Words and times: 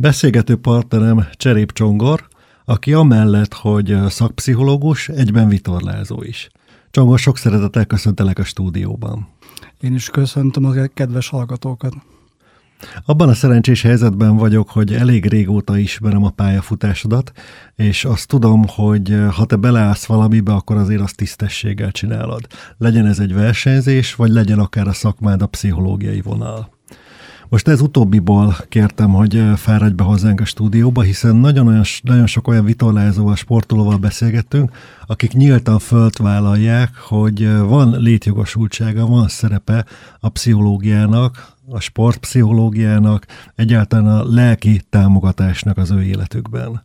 Beszélgető 0.00 0.56
partnerem 0.56 1.26
Cserép 1.32 1.72
Csongor, 1.72 2.28
aki 2.64 2.92
amellett, 2.92 3.54
hogy 3.54 3.96
szakpszichológus, 4.08 5.08
egyben 5.08 5.48
vitorlázó 5.48 6.22
is. 6.22 6.48
Csongor, 6.90 7.18
sok 7.18 7.38
szeretettel 7.38 7.84
köszöntelek 7.84 8.38
a 8.38 8.44
stúdióban. 8.44 9.28
Én 9.80 9.94
is 9.94 10.10
köszöntöm 10.10 10.64
a 10.64 10.72
kedves 10.94 11.28
hallgatókat. 11.28 11.94
Abban 13.04 13.28
a 13.28 13.34
szerencsés 13.34 13.82
helyzetben 13.82 14.36
vagyok, 14.36 14.70
hogy 14.70 14.94
elég 14.94 15.26
régóta 15.26 15.78
ismerem 15.78 16.24
a 16.24 16.30
pályafutásodat, 16.30 17.32
és 17.74 18.04
azt 18.04 18.28
tudom, 18.28 18.64
hogy 18.66 19.16
ha 19.34 19.44
te 19.44 19.56
beleállsz 19.56 20.06
valamibe, 20.06 20.52
akkor 20.52 20.76
azért 20.76 21.00
azt 21.00 21.16
tisztességgel 21.16 21.90
csinálod. 21.90 22.46
Legyen 22.76 23.06
ez 23.06 23.18
egy 23.18 23.34
versenyzés, 23.34 24.14
vagy 24.14 24.30
legyen 24.30 24.58
akár 24.58 24.88
a 24.88 24.92
szakmád 24.92 25.42
a 25.42 25.46
pszichológiai 25.46 26.20
vonal. 26.20 26.77
Most 27.50 27.68
ez 27.68 27.80
utóbbiból 27.80 28.56
kértem, 28.68 29.10
hogy 29.10 29.42
fáradj 29.56 29.94
be 29.94 30.02
hozzánk 30.02 30.40
a 30.40 30.44
stúdióba, 30.44 31.02
hiszen 31.02 31.36
nagyon, 31.36 31.66
olyan, 31.66 31.84
nagyon 32.02 32.26
sok 32.26 32.48
olyan 32.48 32.64
vitorlázóval, 32.64 33.36
sportolóval 33.36 33.96
beszélgettünk, 33.96 34.76
akik 35.06 35.32
nyíltan 35.32 35.78
fölt 35.78 36.16
vállalják, 36.16 36.96
hogy 36.96 37.58
van 37.58 38.00
létjogosultsága, 38.00 39.06
van 39.06 39.28
szerepe 39.28 39.84
a 40.20 40.28
pszichológiának, 40.28 41.52
a 41.68 41.80
sportpszichológiának, 41.80 43.26
egyáltalán 43.54 44.06
a 44.06 44.24
lelki 44.24 44.82
támogatásnak 44.90 45.76
az 45.76 45.90
ő 45.90 46.02
életükben. 46.02 46.82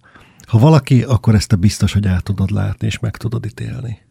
Ha 0.47 0.57
valaki, 0.59 1.01
akkor 1.01 1.35
ezt 1.35 1.47
te 1.47 1.55
biztos, 1.55 1.93
hogy 1.93 2.07
át 2.07 2.23
tudod 2.23 2.51
látni 2.51 2.87
és 2.87 2.99
meg 2.99 3.17
tudod 3.17 3.45
ítélni 3.45 4.01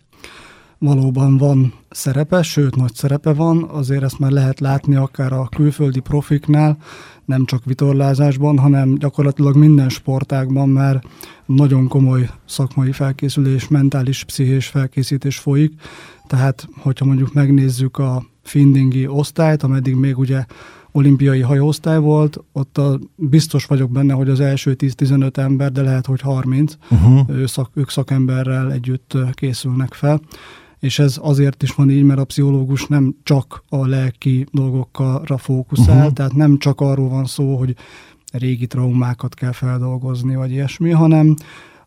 valóban 0.83 1.37
van 1.37 1.73
szerepe, 1.91 2.43
sőt 2.43 2.77
nagy 2.77 2.95
szerepe 2.95 3.33
van, 3.33 3.63
azért 3.63 4.03
ezt 4.03 4.19
már 4.19 4.31
lehet 4.31 4.61
látni 4.61 4.95
akár 4.95 5.33
a 5.33 5.49
külföldi 5.57 6.01
profiknál, 6.01 6.77
nem 7.25 7.45
csak 7.45 7.65
vitorlázásban, 7.65 8.59
hanem 8.59 8.95
gyakorlatilag 8.95 9.57
minden 9.57 9.89
sportágban 9.89 10.69
már 10.69 11.03
nagyon 11.47 11.89
komoly 11.89 12.31
szakmai 12.45 12.93
felkészülés, 12.93 13.69
mentális, 13.69 14.25
pszichés 14.25 14.67
felkészítés 14.67 15.39
folyik. 15.39 15.73
Tehát, 16.27 16.69
hogyha 16.77 17.05
mondjuk 17.05 17.33
megnézzük 17.33 17.99
a 17.99 18.25
findingi 18.43 19.07
osztályt, 19.07 19.63
ameddig 19.63 19.95
még 19.95 20.19
ugye 20.19 20.45
olimpiai 20.93 21.41
hajóosztály 21.41 21.99
volt, 21.99 22.45
ott 22.53 22.79
a, 22.79 22.99
biztos 23.15 23.65
vagyok 23.65 23.91
benne, 23.91 24.13
hogy 24.13 24.29
az 24.29 24.41
első 24.41 24.77
10-15 24.79 25.37
ember, 25.37 25.73
de 25.73 25.83
lehet, 25.83 26.07
hogy 26.07 26.21
30, 26.21 26.75
uh-huh. 26.91 27.29
ő 27.29 27.47
szak, 27.47 27.71
ők 27.75 27.91
szakemberrel 27.91 28.73
együtt 28.73 29.17
készülnek 29.33 29.95
fel 29.95 30.21
és 30.83 30.99
ez 30.99 31.19
azért 31.21 31.63
is 31.63 31.75
van 31.75 31.91
így, 31.91 32.03
mert 32.03 32.21
a 32.21 32.25
pszichológus 32.25 32.87
nem 32.87 33.15
csak 33.23 33.65
a 33.69 33.87
lelki 33.87 34.47
dolgokra 34.53 35.39
fókuszál, 35.39 35.97
uh-huh. 35.97 36.13
tehát 36.13 36.35
nem 36.35 36.59
csak 36.59 36.81
arról 36.81 37.09
van 37.09 37.25
szó, 37.25 37.57
hogy 37.57 37.77
régi 38.33 38.67
traumákat 38.67 39.35
kell 39.35 39.53
feldolgozni, 39.53 40.35
vagy 40.35 40.51
ilyesmi, 40.51 40.91
hanem 40.91 41.35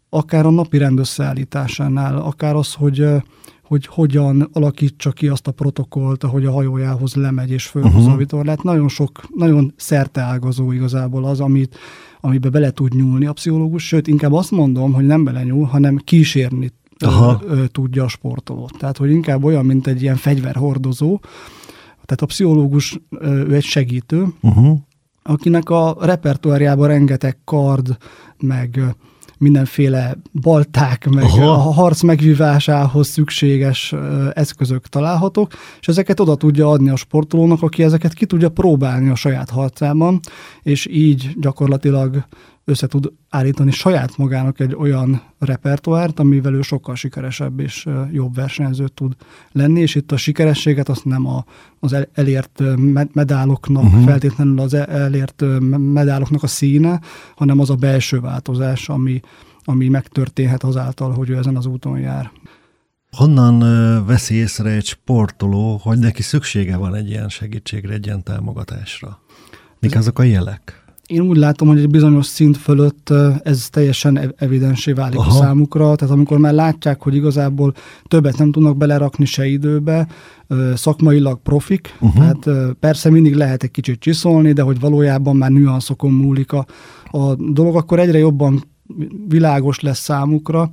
akár 0.09 0.45
a 0.45 0.49
napi 0.49 0.77
rend 0.77 0.99
összeállításánál, 0.99 2.17
akár 2.17 2.55
az, 2.55 2.73
hogy 2.73 3.05
hogy 3.63 3.85
hogyan 3.85 4.49
alakítsa 4.53 5.11
ki 5.11 5.27
azt 5.27 5.47
a 5.47 5.51
protokollt, 5.51 6.23
ahogy 6.23 6.45
a 6.45 6.51
hajójához 6.51 7.15
lemegy 7.15 7.51
és 7.51 7.65
fölhúzza 7.65 7.97
uh-huh. 7.97 8.13
a 8.13 8.17
vitorlát. 8.17 8.63
Nagyon 8.63 8.87
sok, 8.87 9.21
nagyon 9.35 9.73
szerteágazó 9.75 10.71
igazából 10.71 11.25
az, 11.25 11.39
amit, 11.39 11.77
amiben 12.21 12.51
bele 12.51 12.71
tud 12.71 12.95
nyúlni 12.95 13.25
a 13.25 13.33
pszichológus, 13.33 13.87
sőt, 13.87 14.07
inkább 14.07 14.33
azt 14.33 14.51
mondom, 14.51 14.93
hogy 14.93 15.05
nem 15.05 15.23
bele 15.23 15.43
nyúl, 15.43 15.65
hanem 15.65 15.97
kísérni 15.97 16.71
Aha. 16.97 17.41
Tudja 17.71 18.03
a 18.03 18.07
sportolót. 18.07 18.77
Tehát, 18.77 18.97
hogy 18.97 19.11
inkább 19.11 19.43
olyan, 19.43 19.65
mint 19.65 19.87
egy 19.87 20.01
ilyen 20.01 20.15
fegyverhordozó. 20.15 21.19
Tehát 22.05 22.21
a 22.21 22.25
pszichológus 22.25 22.99
ő 23.21 23.53
egy 23.53 23.63
segítő, 23.63 24.27
uh-huh. 24.41 24.77
akinek 25.23 25.69
a 25.69 25.97
repertoárjában 25.99 26.87
rengeteg 26.87 27.37
kard, 27.43 27.97
meg 28.37 28.95
mindenféle 29.37 30.17
balták, 30.41 31.09
meg 31.09 31.23
Aha. 31.23 31.51
a 31.51 31.55
harc 31.57 32.01
megvívásához 32.01 33.07
szükséges 33.07 33.93
eszközök 34.33 34.87
találhatók, 34.87 35.51
és 35.79 35.87
ezeket 35.87 36.19
oda 36.19 36.35
tudja 36.35 36.69
adni 36.69 36.89
a 36.89 36.95
sportolónak, 36.95 37.61
aki 37.61 37.83
ezeket 37.83 38.13
ki 38.13 38.25
tudja 38.25 38.49
próbálni 38.49 39.09
a 39.09 39.15
saját 39.15 39.49
harcában, 39.49 40.19
és 40.61 40.87
így 40.91 41.33
gyakorlatilag 41.39 42.25
össze 42.65 42.87
tud 42.87 43.11
állítani 43.29 43.71
saját 43.71 44.17
magának 44.17 44.59
egy 44.59 44.75
olyan 44.75 45.21
repertoárt, 45.39 46.19
amivel 46.19 46.53
ő 46.53 46.61
sokkal 46.61 46.95
sikeresebb 46.95 47.59
és 47.59 47.87
jobb 48.11 48.35
versenyző 48.35 48.87
tud 48.87 49.15
lenni, 49.51 49.81
és 49.81 49.95
itt 49.95 50.11
a 50.11 50.17
sikerességet 50.17 50.89
azt 50.89 51.05
nem 51.05 51.27
a, 51.27 51.45
az 51.79 51.95
elért 52.13 52.63
medáloknak, 53.13 53.83
uh-huh. 53.83 54.03
feltétlenül 54.03 54.59
az 54.59 54.73
elért 54.73 55.43
medáloknak 55.77 56.43
a 56.43 56.47
színe, 56.47 57.01
hanem 57.35 57.59
az 57.59 57.69
a 57.69 57.75
belső 57.75 58.19
változás, 58.19 58.89
ami, 58.89 59.19
ami 59.63 59.87
megtörténhet 59.87 60.63
azáltal, 60.63 61.11
hogy 61.11 61.29
ő 61.29 61.37
ezen 61.37 61.55
az 61.55 61.65
úton 61.65 61.99
jár. 61.99 62.31
Honnan 63.11 63.59
veszi 64.05 64.35
észre 64.35 64.69
egy 64.69 64.85
sportoló, 64.85 65.79
hogy 65.83 65.99
neki 65.99 66.21
szüksége 66.21 66.77
van 66.77 66.95
egy 66.95 67.09
ilyen 67.09 67.29
segítségre, 67.29 67.93
egy 67.93 68.05
ilyen 68.05 68.23
támogatásra? 68.23 69.19
Mik 69.79 69.95
azok 69.95 70.19
a 70.19 70.23
jelek? 70.23 70.84
Én 71.05 71.21
úgy 71.21 71.37
látom, 71.37 71.67
hogy 71.67 71.79
egy 71.79 71.89
bizonyos 71.89 72.25
szint 72.25 72.57
fölött 72.57 73.13
ez 73.43 73.69
teljesen 73.69 74.33
evidensé 74.37 74.91
válik 74.91 75.19
Aha. 75.19 75.29
a 75.29 75.43
számukra, 75.43 75.95
tehát 75.95 76.13
amikor 76.13 76.37
már 76.37 76.53
látják, 76.53 77.01
hogy 77.01 77.15
igazából 77.15 77.73
többet 78.07 78.37
nem 78.37 78.51
tudnak 78.51 78.77
belerakni 78.77 79.25
se 79.25 79.45
időbe, 79.45 80.07
szakmailag 80.75 81.39
profik, 81.41 81.97
uh-huh. 81.99 82.31
tehát 82.31 82.75
persze 82.79 83.09
mindig 83.09 83.35
lehet 83.35 83.63
egy 83.63 83.71
kicsit 83.71 83.99
csiszolni, 83.99 84.53
de 84.53 84.61
hogy 84.61 84.79
valójában 84.79 85.35
már 85.35 85.51
nüanszokon 85.51 86.11
múlik 86.11 86.51
a, 86.51 86.65
a 87.11 87.35
dolog, 87.35 87.75
akkor 87.75 87.99
egyre 87.99 88.17
jobban 88.17 88.63
világos 89.27 89.79
lesz 89.79 89.99
számukra, 89.99 90.71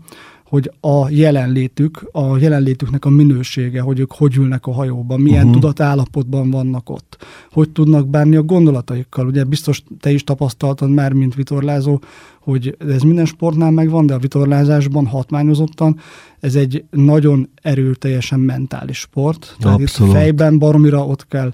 hogy 0.52 0.70
a 0.80 1.08
jelenlétük, 1.10 2.08
a 2.10 2.38
jelenlétüknek 2.38 3.04
a 3.04 3.10
minősége, 3.10 3.80
hogy 3.80 3.98
ők 3.98 4.12
hogy 4.12 4.36
ülnek 4.36 4.66
a 4.66 4.72
hajóban, 4.72 5.20
milyen 5.20 5.46
uh-huh. 5.46 5.60
tudatállapotban 5.60 6.50
vannak 6.50 6.90
ott, 6.90 7.16
hogy 7.50 7.70
tudnak 7.70 8.08
bánni 8.08 8.36
a 8.36 8.42
gondolataikkal. 8.42 9.26
Ugye 9.26 9.44
biztos 9.44 9.82
te 10.00 10.10
is 10.10 10.24
tapasztaltad 10.24 10.90
már, 10.90 11.12
mint 11.12 11.34
vitorlázó, 11.34 12.00
hogy 12.40 12.76
ez 12.88 13.02
minden 13.02 13.24
sportnál 13.24 13.70
megvan, 13.70 14.06
de 14.06 14.14
a 14.14 14.18
vitorlázásban 14.18 15.06
hatmányozottan 15.06 15.98
ez 16.40 16.54
egy 16.54 16.84
nagyon 16.90 17.48
erőteljesen 17.62 18.40
mentális 18.40 18.98
sport. 18.98 19.56
Tehát 19.58 19.80
Abszolút. 19.80 20.12
itt 20.12 20.18
fejben 20.18 20.58
baromira 20.58 21.06
ott 21.06 21.26
kell 21.28 21.52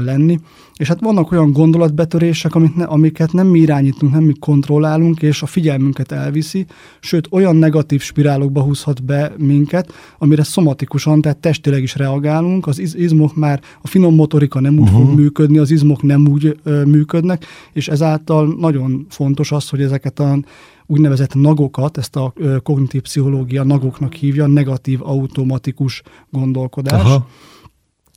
lenni. 0.00 0.40
És 0.76 0.88
hát 0.88 1.00
vannak 1.00 1.32
olyan 1.32 1.52
gondolatbetörések, 1.52 2.54
amit 2.54 2.76
ne, 2.76 2.84
amiket 2.84 3.32
nem 3.32 3.46
mi 3.46 3.58
irányítunk, 3.58 4.12
nem 4.12 4.22
mi 4.22 4.32
kontrollálunk, 4.40 5.22
és 5.22 5.42
a 5.42 5.46
figyelmünket 5.46 6.12
elviszi, 6.12 6.66
sőt 7.00 7.26
olyan 7.30 7.56
negatív 7.56 8.00
spirálokba 8.00 8.62
húzhat 8.62 9.04
be 9.04 9.32
minket, 9.38 9.92
amire 10.18 10.42
szomatikusan, 10.42 11.20
tehát 11.20 11.38
testileg 11.38 11.82
is 11.82 11.94
reagálunk, 11.94 12.66
az 12.66 12.78
iz, 12.78 12.94
izmok 12.94 13.36
már, 13.36 13.60
a 13.82 13.86
finom 13.86 14.14
motorika 14.14 14.60
nem 14.60 14.78
úgy 14.78 14.88
uh-huh. 14.88 15.06
fog 15.06 15.18
működni, 15.18 15.58
az 15.58 15.70
izmok 15.70 16.02
nem 16.02 16.28
úgy 16.28 16.56
ö, 16.62 16.84
működnek, 16.84 17.44
és 17.72 17.88
ezáltal 17.88 18.56
nagyon 18.58 19.06
fontos 19.08 19.52
az, 19.52 19.68
hogy 19.68 19.82
ezeket 19.82 20.18
a 20.20 20.38
úgynevezett 20.86 21.34
nagokat, 21.34 21.98
ezt 21.98 22.16
a 22.16 22.32
kognitív 22.62 23.00
pszichológia 23.00 23.62
nagoknak 23.62 24.14
hívja, 24.14 24.46
negatív 24.46 25.02
automatikus 25.02 26.02
gondolkodás. 26.30 27.00
Aha 27.00 27.26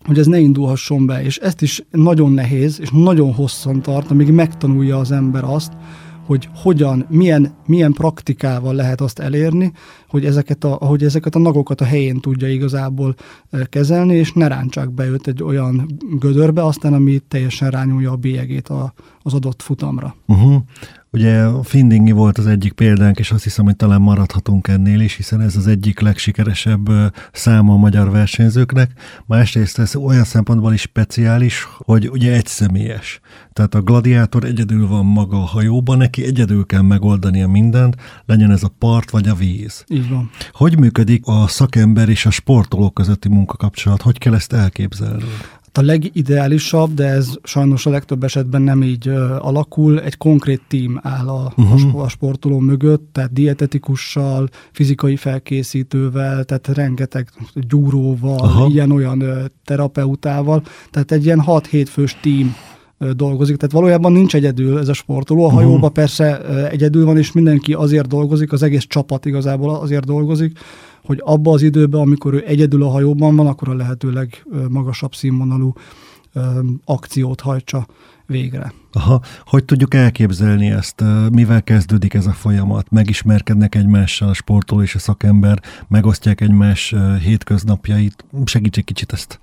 hogy 0.07 0.19
ez 0.19 0.25
ne 0.25 0.39
indulhasson 0.39 1.05
be, 1.05 1.23
és 1.23 1.37
ezt 1.37 1.61
is 1.61 1.83
nagyon 1.91 2.31
nehéz, 2.31 2.79
és 2.81 2.89
nagyon 2.91 3.33
hosszan 3.33 3.81
tart, 3.81 4.11
amíg 4.11 4.31
megtanulja 4.31 4.97
az 4.97 5.11
ember 5.11 5.43
azt, 5.43 5.71
hogy 6.25 6.49
hogyan, 6.55 7.05
milyen, 7.09 7.55
milyen 7.65 7.93
praktikával 7.93 8.73
lehet 8.73 9.01
azt 9.01 9.19
elérni, 9.19 9.71
hogy 10.09 10.25
ezeket 10.25 10.63
a, 10.63 10.69
hogy 10.69 11.03
ezeket 11.03 11.35
a 11.35 11.39
nagokat 11.39 11.81
a 11.81 11.85
helyén 11.85 12.19
tudja 12.19 12.47
igazából 12.47 13.15
kezelni, 13.69 14.15
és 14.15 14.33
ne 14.33 14.47
rántsák 14.47 14.91
be 14.91 15.05
őt 15.05 15.27
egy 15.27 15.43
olyan 15.43 15.97
gödörbe, 16.19 16.65
aztán 16.65 16.93
ami 16.93 17.19
teljesen 17.27 17.69
rányulja 17.69 18.11
a 18.11 18.15
bélyegét 18.15 18.67
a, 18.67 18.93
az 19.21 19.33
adott 19.33 19.61
futamra. 19.61 20.15
Uh-huh. 20.27 20.55
Ugye 21.17 21.41
a 21.41 21.63
Findingi 21.63 22.11
volt 22.11 22.37
az 22.37 22.47
egyik 22.47 22.73
példánk, 22.73 23.19
és 23.19 23.31
azt 23.31 23.43
hiszem, 23.43 23.65
hogy 23.65 23.75
talán 23.75 24.01
maradhatunk 24.01 24.67
ennél 24.67 24.99
is, 24.99 25.15
hiszen 25.15 25.41
ez 25.41 25.55
az 25.55 25.67
egyik 25.67 25.99
legsikeresebb 25.99 26.89
száma 27.31 27.73
a 27.73 27.77
magyar 27.77 28.11
versenyzőknek. 28.11 28.91
Másrészt 29.25 29.79
ez 29.79 29.95
olyan 29.95 30.23
szempontból 30.23 30.73
is 30.73 30.81
speciális, 30.81 31.67
hogy 31.77 32.09
ugye 32.09 32.33
egy 32.33 32.45
személyes. 32.45 33.19
Tehát 33.53 33.75
a 33.75 33.81
gladiátor 33.81 34.43
egyedül 34.43 34.87
van 34.87 35.05
maga 35.05 35.37
a 35.37 35.45
hajóban, 35.45 35.97
neki 35.97 36.25
egyedül 36.25 36.65
kell 36.65 36.81
megoldania 36.81 37.47
mindent, 37.47 37.95
legyen 38.25 38.51
ez 38.51 38.63
a 38.63 38.73
part 38.79 39.09
vagy 39.09 39.27
a 39.27 39.35
víz. 39.35 39.83
Így 39.87 40.09
van. 40.09 40.29
Hogy 40.51 40.79
működik 40.79 41.21
a 41.25 41.47
szakember 41.47 42.09
és 42.09 42.25
a 42.25 42.31
sportoló 42.31 42.89
közötti 42.89 43.29
munkakapcsolat? 43.29 44.01
Hogy 44.01 44.17
kell 44.17 44.33
ezt 44.33 44.53
elképzelni? 44.53 45.23
A 45.77 45.81
legideálisabb, 45.81 46.93
de 46.93 47.05
ez 47.05 47.33
sajnos 47.43 47.85
a 47.85 47.89
legtöbb 47.89 48.23
esetben 48.23 48.61
nem 48.61 48.83
így 48.83 49.07
alakul, 49.39 50.01
egy 50.01 50.17
konkrét 50.17 50.61
tím 50.67 50.99
áll 51.03 51.27
a, 51.27 51.53
uh-huh. 51.57 52.01
a 52.01 52.09
sportoló 52.09 52.59
mögött, 52.59 53.09
tehát 53.11 53.33
dietetikussal, 53.33 54.49
fizikai 54.71 55.15
felkészítővel, 55.15 56.43
tehát 56.43 56.67
rengeteg 56.67 57.29
gyúróval, 57.53 58.71
ilyen-olyan 58.71 59.23
terapeutával, 59.65 60.63
tehát 60.91 61.11
egy 61.11 61.25
ilyen 61.25 61.43
6-7 61.45 61.85
fős 61.89 62.17
tím 62.21 62.55
dolgozik. 63.15 63.55
Tehát 63.55 63.75
valójában 63.75 64.11
nincs 64.11 64.35
egyedül 64.35 64.79
ez 64.79 64.87
a 64.87 64.93
sportoló. 64.93 65.45
A 65.45 65.51
hajóban 65.51 65.75
uh-huh. 65.75 65.91
persze 65.91 66.41
egyedül 66.69 67.05
van, 67.05 67.17
és 67.17 67.31
mindenki 67.31 67.73
azért 67.73 68.07
dolgozik, 68.07 68.51
az 68.51 68.63
egész 68.63 68.85
csapat 68.87 69.25
igazából 69.25 69.75
azért 69.75 70.05
dolgozik, 70.05 70.59
hogy 71.05 71.21
abba 71.23 71.51
az 71.51 71.61
időben, 71.61 72.01
amikor 72.01 72.33
ő 72.33 72.43
egyedül 72.47 72.83
a 72.83 72.89
hajóban 72.89 73.35
van, 73.35 73.47
akkor 73.47 73.69
a 73.69 73.75
lehetőleg 73.75 74.45
magasabb 74.69 75.15
színvonalú 75.15 75.73
akciót 76.85 77.41
hajtsa 77.41 77.87
végre. 78.25 78.73
Aha, 78.91 79.21
hogy 79.45 79.65
tudjuk 79.65 79.93
elképzelni 79.93 80.69
ezt? 80.69 81.03
Mivel 81.31 81.63
kezdődik 81.63 82.13
ez 82.13 82.25
a 82.25 82.31
folyamat? 82.31 82.89
Megismerkednek 82.89 83.75
egymással 83.75 84.29
a 84.29 84.33
sportoló 84.33 84.81
és 84.81 84.95
a 84.95 84.99
szakember, 84.99 85.61
megosztják 85.87 86.41
egymás 86.41 86.95
hétköznapjait. 87.23 88.25
Segíts 88.45 88.77
egy 88.77 88.83
kicsit 88.83 89.11
ezt 89.11 89.39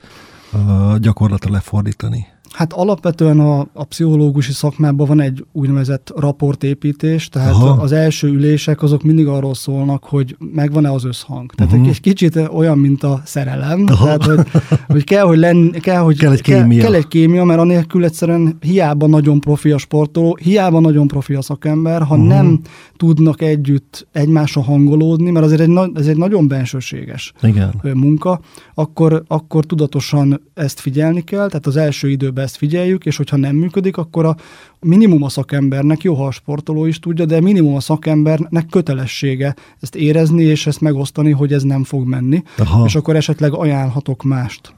gyakorlatra 0.98 1.50
lefordítani. 1.50 2.26
Hát 2.54 2.72
alapvetően 2.72 3.40
a, 3.40 3.66
a 3.72 3.84
pszichológusi 3.84 4.52
szakmában 4.52 5.06
van 5.06 5.20
egy 5.20 5.44
úgynevezett 5.52 6.12
raportépítés, 6.16 7.28
tehát 7.28 7.52
Aha. 7.52 7.82
az 7.82 7.92
első 7.92 8.28
ülések 8.28 8.82
azok 8.82 9.02
mindig 9.02 9.26
arról 9.26 9.54
szólnak, 9.54 10.04
hogy 10.04 10.36
megvan-e 10.52 10.90
az 10.90 11.04
összhang. 11.04 11.52
Tehát 11.54 11.72
uh-huh. 11.72 11.88
egy 11.88 12.00
kicsit 12.00 12.36
olyan, 12.36 12.78
mint 12.78 13.02
a 13.02 13.20
szerelem, 13.24 13.84
Aha. 13.88 14.04
tehát 14.04 14.24
hogy, 14.24 14.62
hogy 14.86 15.04
kell, 15.04 15.24
hogy, 15.24 15.38
lenn, 15.38 15.70
kell, 15.70 16.00
hogy 16.00 16.18
kell, 16.18 16.32
egy 16.32 16.40
kémia. 16.40 16.80
Kell, 16.80 16.90
kell 16.90 17.00
egy 17.00 17.08
kémia, 17.08 17.44
mert 17.44 17.60
anélkül 17.60 18.04
egyszerűen 18.04 18.56
hiába 18.60 19.06
nagyon 19.06 19.40
profi 19.40 19.70
a 19.70 19.78
sportoló, 19.78 20.38
hiába 20.42 20.80
nagyon 20.80 21.06
profi 21.06 21.34
a 21.34 21.42
szakember, 21.42 22.02
ha 22.02 22.14
uh-huh. 22.14 22.28
nem 22.28 22.60
tudnak 22.96 23.42
együtt 23.42 24.06
egymásra 24.12 24.62
hangolódni, 24.62 25.30
mert 25.30 25.44
azért 25.44 25.60
egy, 25.60 25.78
ez 25.94 26.06
egy 26.06 26.16
nagyon 26.16 26.48
bensőséges 26.48 27.32
Igen. 27.42 27.74
munka, 27.82 28.40
akkor, 28.74 29.22
akkor 29.26 29.64
tudatosan 29.64 30.40
ezt 30.54 30.80
figyelni 30.80 31.20
kell, 31.20 31.46
tehát 31.46 31.66
az 31.66 31.76
első 31.76 32.10
időben 32.10 32.43
ezt 32.44 32.56
figyeljük, 32.56 33.04
és 33.04 33.16
hogyha 33.16 33.36
nem 33.36 33.56
működik, 33.56 33.96
akkor 33.96 34.24
a 34.24 34.36
minimum 34.80 35.22
a 35.22 35.28
szakembernek, 35.28 36.02
jó, 36.02 36.14
ha 36.14 36.26
a 36.26 36.30
sportoló 36.30 36.84
is 36.86 36.98
tudja, 36.98 37.24
de 37.24 37.40
minimum 37.40 37.74
a 37.74 37.80
szakembernek 37.80 38.66
kötelessége 38.66 39.54
ezt 39.80 39.96
érezni, 39.96 40.42
és 40.42 40.66
ezt 40.66 40.80
megosztani, 40.80 41.30
hogy 41.30 41.52
ez 41.52 41.62
nem 41.62 41.84
fog 41.84 42.06
menni, 42.06 42.42
Aha. 42.58 42.84
és 42.84 42.94
akkor 42.94 43.16
esetleg 43.16 43.52
ajánlhatok 43.52 44.22
mást. 44.22 44.74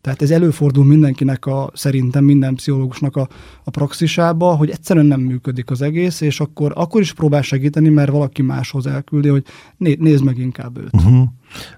Tehát 0.00 0.22
ez 0.22 0.30
előfordul 0.30 0.84
mindenkinek, 0.84 1.46
a, 1.46 1.70
szerintem 1.74 2.24
minden 2.24 2.54
pszichológusnak 2.54 3.16
a, 3.16 3.28
a 3.64 3.70
praxisába, 3.70 4.54
hogy 4.54 4.70
egyszerűen 4.70 5.06
nem 5.06 5.20
működik 5.20 5.70
az 5.70 5.82
egész, 5.82 6.20
és 6.20 6.40
akkor, 6.40 6.72
akkor 6.74 7.00
is 7.00 7.12
próbál 7.12 7.42
segíteni, 7.42 7.88
mert 7.88 8.10
valaki 8.10 8.42
máshoz 8.42 8.86
elküldi, 8.86 9.28
hogy 9.28 9.44
né, 9.76 9.96
nézd 9.98 10.24
meg 10.24 10.38
inkább 10.38 10.78
őt. 10.78 10.94
Uh-huh. 10.94 11.28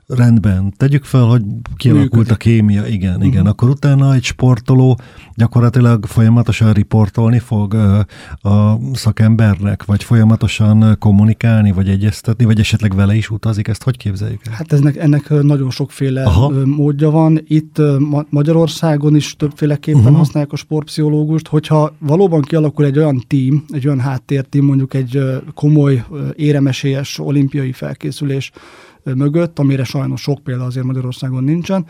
Rendben, 0.07 0.73
tegyük 0.77 1.05
fel, 1.05 1.23
hogy 1.23 1.43
kialakult 1.77 2.13
Működik. 2.13 2.33
a 2.33 2.37
kémia, 2.37 2.87
igen, 2.87 3.11
uh-huh. 3.11 3.27
igen. 3.27 3.47
Akkor 3.47 3.69
utána 3.69 4.15
egy 4.15 4.25
sportoló 4.25 4.99
gyakorlatilag 5.35 6.07
folyamatosan 6.07 6.73
riportolni 6.73 7.39
fog 7.39 7.75
a 8.41 8.79
szakembernek, 8.93 9.85
vagy 9.85 10.05
folyamatosan 10.05 10.97
kommunikálni, 10.99 11.73
vagy 11.73 11.89
egyeztetni, 11.89 12.45
vagy 12.45 12.61
esetleg 12.61 12.95
vele 12.95 13.15
is 13.15 13.31
utazik, 13.31 13.69
ezt 13.69 13.83
hogy 13.83 13.97
képzeljük 13.97 14.47
el? 14.47 14.53
Hát 14.53 14.73
ennek, 14.73 14.97
ennek 14.97 15.29
nagyon 15.29 15.71
sokféle 15.71 16.25
Aha. 16.25 16.65
módja 16.65 17.11
van. 17.11 17.41
Itt 17.47 17.81
Magyarországon 18.29 19.17
is 19.17 19.37
többféleképpen 19.37 20.01
uh-huh. 20.01 20.17
használják 20.17 20.53
a 20.53 20.57
sportpszichológust, 20.57 21.49
hogyha 21.49 21.95
valóban 21.99 22.43
kialakul 22.43 22.85
egy 22.85 22.99
olyan 22.99 23.25
tím, 23.27 23.65
egy 23.69 23.87
olyan 23.87 24.01
háttértím, 24.01 24.65
mondjuk 24.65 24.95
egy 24.95 25.21
komoly, 25.55 26.05
éremesélyes 26.37 27.19
olimpiai 27.19 27.73
felkészülés, 27.73 28.51
mögött, 29.05 29.59
amire 29.59 29.85
sajnos 29.85 30.21
sok 30.21 30.39
példa 30.45 30.65
azért 30.65 30.87
Magyarországon 30.87 31.45
nincsen, 31.45 31.87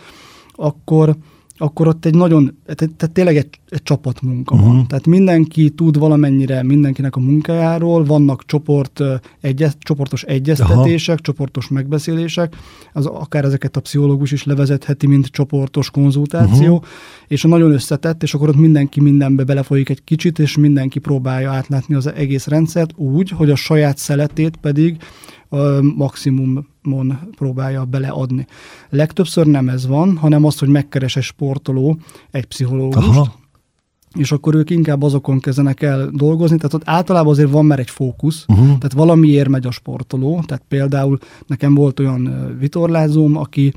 akkor, 0.54 1.16
akkor 1.56 1.88
ott 1.88 2.04
egy 2.04 2.14
nagyon, 2.14 2.58
tehát 2.76 3.10
tényleg 3.12 3.36
egy, 3.36 3.48
egy 3.68 3.82
csapatmunka 3.82 4.54
uh-huh. 4.54 4.68
van. 4.68 4.78
Mhm. 4.78 4.86
Tehát 4.86 5.06
mindenki 5.06 5.70
tud 5.70 5.98
valamennyire 5.98 6.62
mindenkinek 6.62 7.16
a 7.16 7.20
munkájáról, 7.20 8.04
vannak 8.04 8.44
csoport, 8.46 9.00
egyez, 9.40 9.76
csoportos 9.78 10.22
egyeztetések, 10.22 11.14
Aha. 11.14 11.22
csoportos 11.22 11.68
megbeszélések, 11.68 12.56
az 12.92 13.06
akár 13.06 13.44
ezeket 13.44 13.76
a 13.76 13.80
pszichológus 13.80 14.32
is 14.32 14.44
levezetheti, 14.44 15.06
mint 15.06 15.26
csoportos 15.26 15.90
konzultáció, 15.90 16.74
uh-huh. 16.74 16.88
és 17.28 17.44
a 17.44 17.48
nagyon 17.48 17.72
összetett, 17.72 18.22
és 18.22 18.34
akkor 18.34 18.48
ott 18.48 18.56
mindenki 18.56 19.00
mindenbe 19.00 19.44
belefolyik 19.44 19.88
egy 19.88 20.04
kicsit, 20.04 20.38
és 20.38 20.56
mindenki 20.56 20.98
próbálja 20.98 21.50
átlátni 21.50 21.94
az 21.94 22.12
egész 22.12 22.46
rendszert 22.46 22.90
úgy, 22.96 23.30
hogy 23.30 23.50
a 23.50 23.56
saját 23.56 23.98
szeletét 23.98 24.56
pedig 24.56 24.96
maximumon 26.82 27.19
próbálja 27.37 27.84
beleadni. 27.84 28.46
Legtöbbször 28.88 29.46
nem 29.46 29.69
ez 29.69 29.87
van, 29.87 30.17
hanem 30.17 30.44
az, 30.44 30.58
hogy 30.58 30.69
megkeres 30.69 31.17
egy 31.17 31.23
sportoló 31.23 31.99
egy 32.31 32.44
pszichológust, 32.44 33.08
Aha. 33.08 33.34
és 34.14 34.32
akkor 34.32 34.55
ők 34.55 34.70
inkább 34.70 35.02
azokon 35.02 35.40
kezdenek 35.40 35.82
el 35.82 36.11
dolgozni, 36.12 36.56
tehát 36.56 36.75
ott 36.75 36.88
általában 36.88 37.32
azért 37.32 37.50
van 37.50 37.64
már 37.64 37.79
egy 37.79 37.90
fókusz, 37.90 38.44
uh-huh. 38.49 38.67
tehát 38.67 38.93
valamiért 38.93 39.49
megy 39.49 39.67
a 39.67 39.70
sportoló, 39.70 40.43
tehát 40.46 40.64
például 40.69 41.19
nekem 41.46 41.75
volt 41.75 42.00
olyan 42.00 42.55
vitorlázóm, 42.58 43.37
aki 43.37 43.73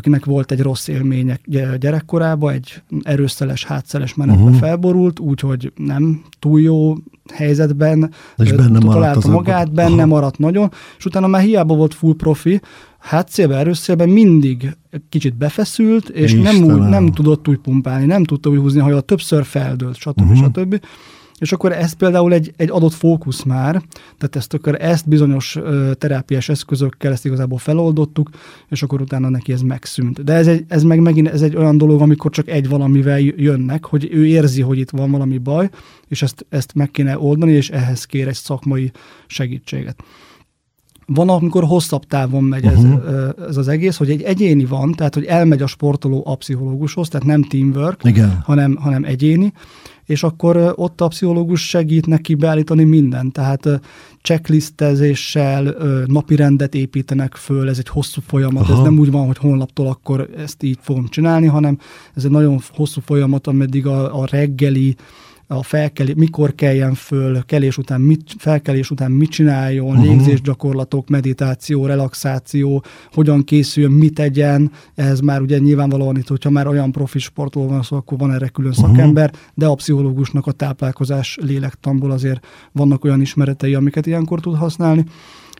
akinek 0.00 0.24
volt 0.24 0.52
egy 0.52 0.60
rossz 0.60 0.88
élménye 0.88 1.38
gyerekkorában, 1.78 2.52
egy 2.52 2.82
erőszeles, 3.02 3.64
hátszeles 3.64 4.14
menetbe 4.14 4.42
uh-huh. 4.42 4.58
felborult, 4.58 5.18
úgyhogy 5.18 5.72
nem 5.76 6.22
túl 6.38 6.60
jó 6.60 6.94
helyzetben 7.32 8.10
és 8.36 8.52
benne 8.52 8.78
találta 8.78 9.28
magát, 9.28 9.72
benne 9.72 10.02
Aha. 10.02 10.06
maradt 10.06 10.38
nagyon, 10.38 10.70
és 10.98 11.04
utána 11.04 11.26
már 11.26 11.42
hiába 11.42 11.74
volt 11.74 11.94
full 11.94 12.14
profi, 12.16 12.60
hátszélben, 12.98 13.58
erőszélben 13.58 14.08
mindig 14.08 14.76
kicsit 15.08 15.36
befeszült, 15.36 16.08
és 16.08 16.34
nem, 16.34 16.62
úgy, 16.62 16.88
nem 16.88 17.12
tudott 17.12 17.48
úgy 17.48 17.58
pumpálni, 17.58 18.06
nem 18.06 18.24
tudta 18.24 18.50
úgy 18.50 18.58
húzni 18.58 18.80
a 18.80 19.00
többször 19.00 19.44
feldőlt, 19.44 19.96
stb. 19.96 20.20
Uh-huh. 20.20 20.36
stb 20.36 20.80
és 21.40 21.52
akkor 21.52 21.72
ez 21.72 21.92
például 21.92 22.32
egy, 22.32 22.52
egy 22.56 22.70
adott 22.70 22.92
fókusz 22.92 23.42
már, 23.42 23.82
tehát 24.18 24.36
ezt 24.36 24.54
akkor 24.54 24.76
ezt 24.82 25.08
bizonyos 25.08 25.56
ö, 25.56 25.90
terápiás 25.98 26.48
eszközökkel 26.48 27.12
ezt 27.12 27.24
igazából 27.24 27.58
feloldottuk, 27.58 28.30
és 28.68 28.82
akkor 28.82 29.00
utána 29.00 29.28
neki 29.28 29.52
ez 29.52 29.60
megszűnt. 29.60 30.24
De 30.24 30.32
ez, 30.32 30.46
egy, 30.46 30.64
ez 30.68 30.82
meg 30.82 31.00
megint 31.00 31.28
ez 31.28 31.42
egy 31.42 31.56
olyan 31.56 31.78
dolog, 31.78 32.00
amikor 32.00 32.30
csak 32.30 32.48
egy 32.48 32.68
valamivel 32.68 33.18
jönnek, 33.20 33.84
hogy 33.84 34.08
ő 34.12 34.26
érzi, 34.26 34.60
hogy 34.60 34.78
itt 34.78 34.90
van 34.90 35.10
valami 35.10 35.38
baj, 35.38 35.70
és 36.08 36.22
ezt, 36.22 36.46
ezt 36.48 36.74
meg 36.74 36.90
kéne 36.90 37.18
oldani, 37.18 37.52
és 37.52 37.70
ehhez 37.70 38.04
kér 38.04 38.28
egy 38.28 38.34
szakmai 38.34 38.90
segítséget. 39.26 40.02
Van, 41.06 41.28
amikor 41.28 41.64
hosszabb 41.64 42.04
távon 42.04 42.44
megy 42.44 42.64
ez, 42.64 42.84
uh-huh. 42.84 43.28
ez 43.48 43.56
az 43.56 43.68
egész, 43.68 43.96
hogy 43.96 44.10
egy 44.10 44.22
egyéni 44.22 44.64
van, 44.64 44.92
tehát 44.92 45.14
hogy 45.14 45.24
elmegy 45.24 45.62
a 45.62 45.66
sportoló 45.66 46.22
a 46.26 46.34
pszichológushoz, 46.34 47.08
tehát 47.08 47.26
nem 47.26 47.42
teamwork, 47.42 48.04
Igen. 48.04 48.40
Hanem, 48.44 48.76
hanem 48.76 49.04
egyéni, 49.04 49.52
és 50.10 50.22
akkor 50.22 50.72
ott 50.76 51.00
a 51.00 51.08
pszichológus 51.08 51.68
segít 51.68 52.06
neki 52.06 52.34
beállítani 52.34 52.84
mindent, 52.84 53.32
tehát 53.32 53.80
checklistezéssel 54.22 55.74
napi 56.06 56.36
rendet 56.36 56.74
építenek 56.74 57.34
föl, 57.34 57.68
ez 57.68 57.78
egy 57.78 57.88
hosszú 57.88 58.20
folyamat, 58.26 58.62
Aha. 58.62 58.72
ez 58.72 58.78
nem 58.78 58.98
úgy 58.98 59.10
van, 59.10 59.26
hogy 59.26 59.38
holnaptól 59.38 59.86
akkor 59.86 60.28
ezt 60.36 60.62
így 60.62 60.78
fogom 60.80 61.08
csinálni, 61.08 61.46
hanem 61.46 61.78
ez 62.14 62.24
egy 62.24 62.30
nagyon 62.30 62.60
hosszú 62.72 63.00
folyamat, 63.00 63.46
ameddig 63.46 63.86
a, 63.86 64.20
a 64.20 64.26
reggeli 64.30 64.96
a 65.52 65.62
felkelés, 65.62 66.14
mikor 66.14 66.54
keljen 66.54 66.94
föl, 66.94 67.42
kelés 67.46 67.78
után 67.78 68.00
mit, 68.00 68.22
felkelés 68.38 68.90
után 68.90 69.10
mit 69.10 69.30
csináljon, 69.30 69.88
uh-huh. 69.88 70.04
légzésgyakorlatok, 70.04 71.08
meditáció, 71.08 71.86
relaxáció, 71.86 72.84
hogyan 73.12 73.44
készüljön, 73.44 73.92
mit 73.92 74.14
tegyen, 74.14 74.72
ehhez 74.94 75.20
már 75.20 75.40
ugye 75.40 75.58
nyilvánvalóan 75.58 76.16
itt, 76.16 76.28
hogyha 76.28 76.50
már 76.50 76.66
olyan 76.66 76.92
profi 76.92 77.18
sportról 77.18 77.66
van 77.66 77.82
szó, 77.82 77.96
akkor 77.96 78.18
van 78.18 78.32
erre 78.32 78.48
külön 78.48 78.70
uh-huh. 78.70 78.86
szakember, 78.86 79.32
de 79.54 79.66
a 79.66 79.74
pszichológusnak 79.74 80.46
a 80.46 80.52
táplálkozás 80.52 81.38
lélektamból 81.42 82.10
azért 82.10 82.46
vannak 82.72 83.04
olyan 83.04 83.20
ismeretei, 83.20 83.74
amiket 83.74 84.06
ilyenkor 84.06 84.40
tud 84.40 84.56
használni 84.56 85.04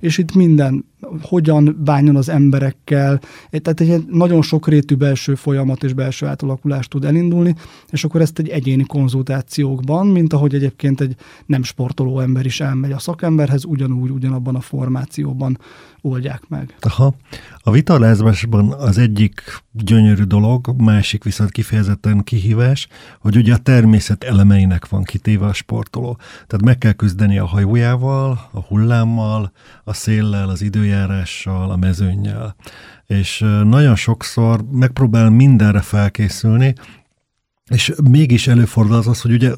és 0.01 0.19
itt 0.19 0.35
minden, 0.35 0.85
hogyan 1.23 1.77
bánjon 1.85 2.17
az 2.17 2.29
emberekkel, 2.29 3.21
tehát 3.51 3.81
egy 3.81 4.05
nagyon 4.07 4.43
sokrétű 4.43 4.95
belső 4.95 5.35
folyamat 5.35 5.83
és 5.83 5.93
belső 5.93 6.27
átalakulás 6.27 6.89
tud 6.89 7.05
elindulni, 7.05 7.55
és 7.91 8.05
akkor 8.05 8.21
ezt 8.21 8.39
egy 8.39 8.49
egyéni 8.49 8.85
konzultációkban, 8.85 10.07
mint 10.07 10.33
ahogy 10.33 10.55
egyébként 10.55 11.01
egy 11.01 11.17
nem 11.47 11.63
sportoló 11.63 12.21
ember 12.21 12.47
is 12.47 12.61
elmegy 12.61 12.93
a 12.93 12.99
szakemberhez, 12.99 13.65
ugyanúgy, 13.65 14.11
ugyanabban 14.11 14.55
a 14.55 14.61
formációban 14.61 15.59
oldják 16.03 16.43
meg. 16.49 16.77
Aha. 16.81 17.15
A 17.63 17.71
vitalázásban 17.71 18.73
az 18.73 18.99
egyik 18.99 19.63
gyönyörű 19.73 20.23
dolog, 20.23 20.75
másik 20.77 21.25
viszont 21.25 21.51
kifejezetten 21.51 22.23
kihívás, 22.25 22.89
hogy 23.21 23.37
ugye 23.37 23.55
a 23.55 23.59
természet 23.59 24.25
elemeinek 24.25 24.89
van 24.89 25.03
kitéve 25.03 25.47
a 25.47 25.53
sportoló. 25.53 26.19
Tehát 26.47 26.65
meg 26.65 26.79
kell 26.79 26.93
küzdeni 26.93 27.39
a 27.39 27.47
hajójával, 27.47 28.49
a 28.53 28.61
hullámmal, 28.61 29.53
a 29.85 29.93
széllel, 29.93 30.49
az 30.49 30.63
időjárással, 30.63 31.71
a 31.71 31.77
mezőnnyel. 31.77 32.57
És 33.07 33.39
nagyon 33.65 33.97
sokszor 33.97 34.65
megpróbál 34.71 35.31
mindenre 35.31 35.81
felkészülni, 35.81 36.75
és 37.71 37.93
mégis 38.11 38.47
előfordul 38.47 38.95
az 38.95 39.07
az, 39.07 39.21
hogy 39.21 39.33
ugye 39.33 39.53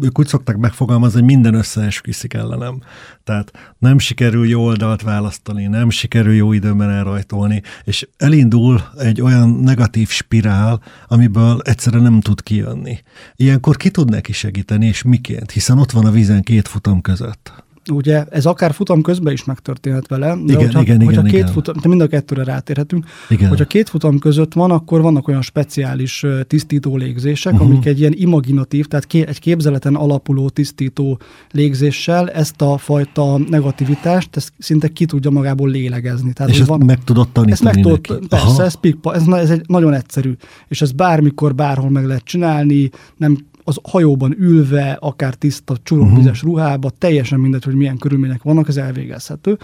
ők 0.00 0.18
úgy 0.18 0.26
szokták 0.26 0.56
megfogalmazni, 0.56 1.18
hogy 1.18 1.28
minden 1.28 1.54
összeesküszik 1.54 2.34
ellenem. 2.34 2.80
Tehát 3.24 3.74
nem 3.78 3.98
sikerül 3.98 4.48
jó 4.48 4.64
oldalt 4.64 5.02
választani, 5.02 5.66
nem 5.66 5.90
sikerül 5.90 6.34
jó 6.34 6.52
időben 6.52 6.90
elrajtolni, 6.90 7.62
és 7.84 8.08
elindul 8.16 8.82
egy 8.98 9.20
olyan 9.20 9.48
negatív 9.48 10.08
spirál, 10.08 10.82
amiből 11.08 11.60
egyszerűen 11.64 12.02
nem 12.02 12.20
tud 12.20 12.42
kijönni. 12.42 12.98
Ilyenkor 13.36 13.76
ki 13.76 13.90
tud 13.90 14.10
neki 14.10 14.32
segíteni, 14.32 14.86
és 14.86 15.02
miként? 15.02 15.50
Hiszen 15.50 15.78
ott 15.78 15.90
van 15.90 16.06
a 16.06 16.10
vízen 16.10 16.42
két 16.42 16.68
futam 16.68 17.00
között. 17.00 17.65
Ugye 17.92 18.24
ez 18.30 18.46
akár 18.46 18.72
futam 18.72 19.02
közben 19.02 19.32
is 19.32 19.44
megtörténhet 19.44 20.06
vele, 20.06 20.26
de 20.26 20.52
Igen, 20.52 20.56
hogyha, 20.56 20.80
igen, 20.80 21.02
hogyha 21.02 21.20
igen, 21.20 21.24
két 21.24 21.40
igen. 21.40 21.52
futam, 21.52 21.74
de 21.82 21.88
mind 21.88 22.00
a 22.00 22.06
kettőre 22.06 22.44
rátérhetünk, 22.44 23.06
Igen. 23.28 23.48
hogyha 23.48 23.64
két 23.64 23.88
futam 23.88 24.18
között 24.18 24.52
van, 24.52 24.70
akkor 24.70 25.00
vannak 25.00 25.28
olyan 25.28 25.42
speciális 25.42 26.24
tisztító 26.46 26.96
légzések, 26.96 27.52
uh-huh. 27.52 27.68
amik 27.68 27.84
egy 27.84 28.00
ilyen 28.00 28.12
imaginatív, 28.16 28.86
tehát 28.86 29.06
ké, 29.06 29.26
egy 29.26 29.38
képzeleten 29.38 29.94
alapuló 29.94 30.48
tisztító 30.48 31.18
légzéssel 31.50 32.30
ezt 32.30 32.62
a 32.62 32.78
fajta 32.78 33.38
negativitást, 33.38 34.36
ezt 34.36 34.52
szinte 34.58 34.88
ki 34.88 35.04
tudja 35.04 35.30
magából 35.30 35.68
lélegezni. 35.68 36.32
Tehát, 36.32 36.52
és 36.52 36.60
ezt 36.60 36.76
meg 36.76 37.04
tudod 37.04 37.28
tanítani 37.28 37.52
ezt 37.52 37.62
meg 37.62 37.74
neki. 37.74 38.00
tudod, 38.00 38.28
persze, 38.28 38.62
ez, 38.62 38.74
pikpa, 38.74 39.14
ez, 39.14 39.26
ez 39.26 39.50
egy 39.50 39.62
nagyon 39.66 39.92
egyszerű, 39.92 40.32
és 40.68 40.82
ez 40.82 40.92
bármikor, 40.92 41.54
bárhol 41.54 41.90
meg 41.90 42.06
lehet 42.06 42.24
csinálni, 42.24 42.90
nem 43.16 43.38
az 43.68 43.78
hajóban 43.82 44.34
ülve, 44.38 44.96
akár 45.00 45.34
tiszta 45.34 45.76
csurogvizes 45.82 46.42
uh-huh. 46.42 46.50
ruhába, 46.52 46.90
teljesen 46.90 47.40
mindegy, 47.40 47.64
hogy 47.64 47.74
milyen 47.74 47.98
körülmények 47.98 48.42
vannak, 48.42 48.68
ez 48.68 48.76
elvégezhető. 48.76 49.58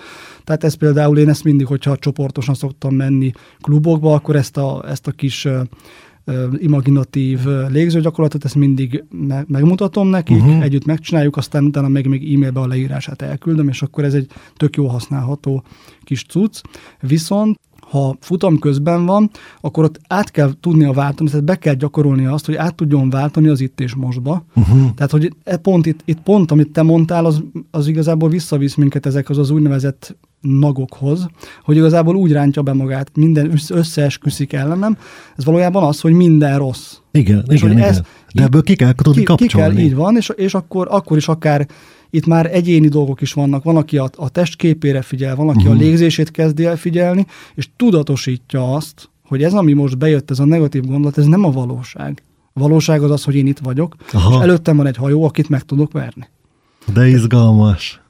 Tehát 0.44 0.64
ez 0.64 0.74
például 0.74 1.18
én 1.18 1.28
ezt 1.28 1.44
mindig, 1.44 1.66
hogyha 1.66 1.96
csoportosan 1.96 2.54
szoktam 2.54 2.94
menni 2.94 3.32
klubokba, 3.60 4.14
akkor 4.14 4.36
ezt 4.36 4.56
a, 4.56 4.84
ezt 4.88 5.06
a 5.06 5.10
kis 5.10 5.48
imaginatív 6.58 7.40
légzőgyakorlatot, 7.68 8.44
ezt 8.44 8.54
mindig 8.54 9.04
me- 9.10 9.48
megmutatom 9.48 10.08
nekik, 10.08 10.36
Mhm. 10.36 10.48
uh-huh. 10.48 10.62
együtt 10.62 10.84
megcsináljuk, 10.84 11.36
aztán 11.36 11.64
utána 11.64 11.88
meg 11.88 12.06
még 12.06 12.34
e-mailbe 12.34 12.60
a 12.60 12.66
leírását 12.66 13.22
elküldöm, 13.22 13.68
és 13.68 13.82
akkor 13.82 14.04
ez 14.04 14.14
egy 14.14 14.26
tök 14.56 14.76
jó 14.76 14.86
használható 14.86 15.62
kis 16.04 16.24
cucc. 16.24 16.60
Viszont 17.00 17.58
ha 17.92 18.16
futam 18.20 18.58
közben 18.58 19.06
van, 19.06 19.30
akkor 19.60 19.84
ott 19.84 20.00
át 20.08 20.30
kell 20.30 20.50
tudnia 20.60 20.92
váltani, 20.92 21.28
tehát 21.30 21.44
be 21.44 21.56
kell 21.56 21.74
gyakorolni 21.74 22.26
azt, 22.26 22.46
hogy 22.46 22.54
át 22.54 22.74
tudjon 22.74 23.10
váltani 23.10 23.48
az 23.48 23.60
itt 23.60 23.80
és 23.80 23.94
mostba. 23.94 24.44
Uh-huh. 24.54 24.94
Tehát, 24.94 25.10
hogy 25.10 25.32
e 25.44 25.56
pont 25.56 25.86
itt, 25.86 26.00
itt 26.04 26.20
pont, 26.20 26.50
amit 26.50 26.70
te 26.72 26.82
mondtál, 26.82 27.24
az, 27.24 27.42
az 27.70 27.86
igazából 27.86 28.28
visszavisz 28.28 28.74
minket 28.74 29.06
ezekhez 29.06 29.38
az 29.38 29.50
úgynevezett 29.50 30.16
nagokhoz, 30.40 31.26
hogy 31.64 31.76
igazából 31.76 32.16
úgy 32.16 32.32
rántja 32.32 32.62
be 32.62 32.72
magát, 32.72 33.10
minden 33.14 33.50
össze- 33.52 33.74
összeesküszik 33.76 34.52
ellenem. 34.52 34.96
Ez 35.36 35.44
valójában 35.44 35.82
az, 35.84 36.00
hogy 36.00 36.12
minden 36.12 36.58
rossz. 36.58 36.96
Igen, 37.10 37.44
És 37.48 37.56
igen, 37.56 37.68
hogy 37.68 37.78
igen. 37.78 37.88
ez- 37.90 38.00
De 38.34 38.42
ebből 38.42 38.62
ki 38.62 38.76
kell 38.76 38.92
tudni 38.92 39.12
Ki, 39.12 39.18
ki 39.18 39.24
kapcsolni. 39.24 39.74
kell, 39.74 39.84
így 39.84 39.94
van, 39.94 40.16
és, 40.16 40.28
és 40.36 40.54
akkor, 40.54 40.86
akkor 40.90 41.16
is 41.16 41.28
akár 41.28 41.66
itt 42.14 42.26
már 42.26 42.54
egyéni 42.54 42.88
dolgok 42.88 43.20
is 43.20 43.32
vannak. 43.32 43.62
Van, 43.62 43.76
aki 43.76 43.98
a, 43.98 44.10
a 44.16 44.28
testképére 44.28 45.02
figyel, 45.02 45.36
van, 45.36 45.48
aki 45.48 45.56
uh-huh. 45.56 45.72
a 45.72 45.74
Mhm. 45.74 45.84
légzését 45.84 46.30
kezdi 46.30 46.64
el 46.64 46.76
figyelni, 46.76 47.26
és 47.54 47.68
tudatosítja 47.76 48.74
azt, 48.74 49.10
hogy 49.24 49.42
ez, 49.42 49.52
ami 49.52 49.72
most 49.72 49.98
bejött, 49.98 50.30
ez 50.30 50.38
a 50.38 50.44
negatív 50.44 50.84
gondolat, 50.84 51.18
ez 51.18 51.26
nem 51.26 51.44
a 51.44 51.50
valóság. 51.50 52.22
A 52.52 52.60
valóság 52.60 53.02
az 53.02 53.10
az, 53.10 53.24
hogy 53.24 53.34
én 53.34 53.46
itt 53.46 53.58
vagyok, 53.58 53.96
Aha. 54.12 54.36
és 54.36 54.42
előttem 54.42 54.76
van 54.76 54.86
egy 54.86 54.96
hajó, 54.96 55.24
akit 55.24 55.48
meg 55.48 55.62
tudok 55.62 55.92
verni. 55.92 56.28
De 56.92 57.08
izgalmas. 57.08 58.01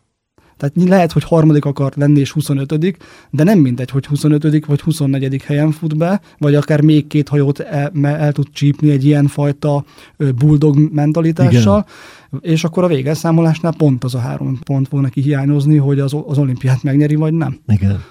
Tehát 0.63 0.89
lehet, 0.89 1.13
hogy 1.13 1.25
harmadik 1.25 1.65
akart 1.65 1.97
lenni 1.97 2.21
és 2.21 2.31
25 2.31 2.97
de 3.31 3.45
nem 3.45 3.59
mindegy, 3.59 3.91
hogy 3.91 4.07
25 4.07 4.67
vagy 4.67 4.81
24 4.81 5.43
helyen 5.43 5.71
fut 5.71 5.97
be, 5.97 6.21
vagy 6.39 6.55
akár 6.55 6.81
még 6.81 7.07
két 7.07 7.29
hajót 7.29 7.61
el, 7.61 7.91
el 8.03 8.33
tud 8.33 8.47
csípni 8.53 8.91
egy 8.91 9.05
ilyen 9.05 9.27
fajta 9.27 9.85
bulldog 10.17 10.93
mentalitással, 10.93 11.87
Igen. 12.31 12.55
és 12.55 12.65
akkor 12.65 12.85
a 12.85 12.87
végelszámolásnál 12.87 13.75
pont 13.77 14.05
az 14.05 14.15
a 14.15 14.19
három 14.19 14.59
pont 14.65 14.89
fog 14.89 15.01
neki 15.01 15.21
hiányozni, 15.21 15.77
hogy 15.77 16.01
az, 16.01 16.17
az 16.27 16.39
olimpiát 16.39 16.83
megnyeri, 16.83 17.15
vagy 17.15 17.33
nem. 17.33 17.59
Igen. 17.67 18.05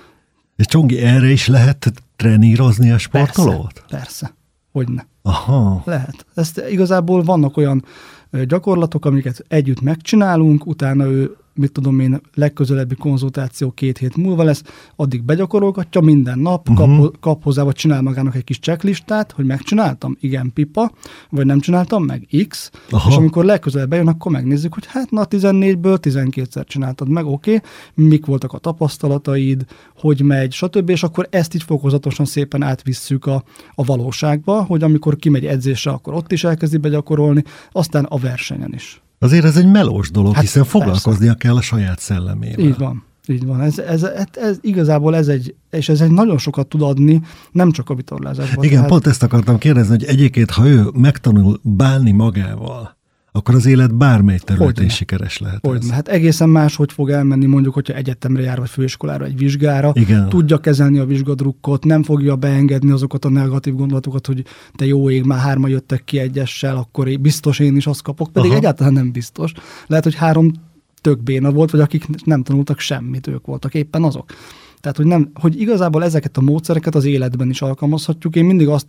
És 0.55 0.65
Csongi, 0.65 0.97
erre 0.97 1.29
is 1.29 1.47
lehet 1.47 1.93
trenírozni 2.15 2.91
a 2.91 2.97
sportolót? 2.97 3.73
Persze, 3.73 3.97
persze. 3.97 4.35
Hogyne. 4.71 5.07
Aha. 5.21 5.81
Lehet. 5.85 6.25
Ezt 6.35 6.63
igazából 6.69 7.23
vannak 7.23 7.57
olyan 7.57 7.85
gyakorlatok, 8.47 9.05
amiket 9.05 9.45
együtt 9.47 9.81
megcsinálunk, 9.81 10.65
utána 10.65 11.05
ő 11.05 11.35
mit 11.61 11.71
tudom 11.71 11.99
én, 11.99 12.21
legközelebbi 12.33 12.95
konzultáció 12.95 13.71
két 13.71 13.97
hét 13.97 14.15
múlva 14.15 14.43
lesz, 14.43 14.63
addig 14.95 15.23
begyakorolgatja 15.23 16.01
minden 16.01 16.39
nap, 16.39 16.69
uh-huh. 16.69 16.99
Kap, 16.99 17.19
kap 17.19 17.43
hozzá, 17.43 17.63
vagy 17.63 17.75
csinál 17.75 18.01
magának 18.01 18.35
egy 18.35 18.43
kis 18.43 18.59
checklistát, 18.59 19.31
hogy 19.31 19.45
megcsináltam, 19.45 20.17
igen, 20.19 20.51
pipa, 20.53 20.91
vagy 21.29 21.45
nem 21.45 21.59
csináltam 21.59 22.03
meg, 22.03 22.27
X, 22.47 22.71
Aha. 22.89 23.09
és 23.09 23.15
amikor 23.15 23.45
legközelebb 23.45 23.89
bejön, 23.89 24.07
akkor 24.07 24.31
megnézzük, 24.31 24.73
hogy 24.73 24.85
hát 24.87 25.11
na 25.11 25.27
14-ből 25.29 25.97
12-szer 26.01 26.65
csináltad 26.65 27.09
meg, 27.09 27.25
oké, 27.25 27.55
okay, 27.55 27.69
mik 28.07 28.25
voltak 28.25 28.53
a 28.53 28.57
tapasztalataid, 28.57 29.65
hogy 29.95 30.21
megy, 30.21 30.51
stb., 30.51 30.89
és 30.89 31.03
akkor 31.03 31.27
ezt 31.29 31.55
így 31.55 31.63
fokozatosan 31.63 32.25
szépen 32.25 32.63
átvisszük 32.63 33.25
a, 33.25 33.43
a 33.75 33.83
valóságba, 33.83 34.63
hogy 34.63 34.83
amikor 34.83 35.15
kimegy 35.15 35.45
edzésre, 35.45 35.91
akkor 35.91 36.13
ott 36.13 36.31
is 36.31 36.43
elkezdi 36.43 36.77
begyakorolni, 36.77 37.43
aztán 37.71 38.03
a 38.03 38.17
versenyen 38.17 38.73
is. 38.73 39.01
Azért 39.23 39.45
ez 39.45 39.57
egy 39.57 39.71
melós 39.71 40.11
dolog, 40.11 40.33
Hát 40.33 40.41
hiszen 40.43 40.61
persze. 40.63 40.77
foglalkoznia 40.77 41.33
kell 41.33 41.55
a 41.55 41.61
saját 41.61 41.99
szellemével. 41.99 42.65
Így 42.65 42.77
van. 42.77 43.03
Így 43.27 43.45
van. 43.45 43.61
Ez, 43.61 43.79
ez, 43.79 44.03
ez, 44.03 44.25
ez, 44.31 44.57
igazából 44.61 45.15
ez 45.15 45.27
egy, 45.27 45.55
és 45.69 45.89
ez 45.89 46.01
egy 46.01 46.11
nagyon 46.11 46.37
sokat 46.37 46.67
tud 46.67 46.81
adni, 46.81 47.21
nem 47.51 47.71
csak 47.71 47.89
a 47.89 47.95
vitorlázásban. 47.95 48.63
Igen, 48.63 48.85
pont 48.85 49.07
ezt 49.07 49.23
akartam 49.23 49.57
kérdezni, 49.57 49.89
hogy 49.89 50.03
egyébként, 50.03 50.51
ha 50.51 50.67
ő 50.67 50.85
megtanul 50.93 51.59
bánni 51.63 52.11
magával, 52.11 52.97
akkor 53.33 53.55
az 53.55 53.65
élet 53.65 53.95
bármely 53.95 54.37
területén 54.37 54.75
Hogyne. 54.75 54.89
sikeres 54.89 55.37
lehet. 55.37 55.65
Hogy, 55.65 55.77
ez. 55.77 55.89
hát 55.89 56.07
egészen 56.07 56.49
más, 56.49 56.75
hogy 56.75 56.91
fog 56.91 57.09
elmenni 57.09 57.45
mondjuk, 57.45 57.73
hogyha 57.73 57.93
egyetemre 57.93 58.41
jár, 58.41 58.59
vagy 58.59 58.69
főiskolára, 58.69 59.25
egy 59.25 59.37
vizsgára, 59.37 59.91
Igen. 59.93 60.29
tudja 60.29 60.57
kezelni 60.57 60.99
a 60.99 61.05
vizsgadrukkot, 61.05 61.83
nem 61.83 62.03
fogja 62.03 62.35
beengedni 62.35 62.91
azokat 62.91 63.25
a 63.25 63.29
negatív 63.29 63.75
gondolatokat, 63.75 64.27
hogy 64.27 64.45
te 64.75 64.85
jó 64.85 65.09
ég, 65.09 65.23
már 65.23 65.39
hárma 65.39 65.67
jöttek 65.67 66.03
ki 66.03 66.19
egyessel, 66.19 66.77
akkor 66.77 67.07
én, 67.07 67.21
biztos 67.21 67.59
én 67.59 67.75
is 67.75 67.87
azt 67.87 68.01
kapok, 68.01 68.31
pedig. 68.31 68.49
Aha. 68.49 68.59
egyáltalán 68.59 68.93
nem 68.93 69.11
biztos. 69.11 69.51
Lehet, 69.87 70.03
hogy 70.03 70.15
három 70.15 70.51
tök 71.01 71.23
béna 71.23 71.51
volt, 71.51 71.71
vagy 71.71 71.79
akik 71.79 72.05
nem 72.25 72.43
tanultak 72.43 72.79
semmit, 72.79 73.27
ők 73.27 73.45
voltak 73.45 73.73
éppen 73.73 74.03
azok. 74.03 74.31
Tehát, 74.79 74.97
hogy, 74.97 75.05
nem, 75.05 75.31
hogy 75.33 75.61
igazából 75.61 76.03
ezeket 76.03 76.37
a 76.37 76.41
módszereket 76.41 76.95
az 76.95 77.05
életben 77.05 77.49
is 77.49 77.61
alkalmazhatjuk. 77.61 78.35
Én 78.35 78.45
mindig 78.45 78.67
azt 78.67 78.87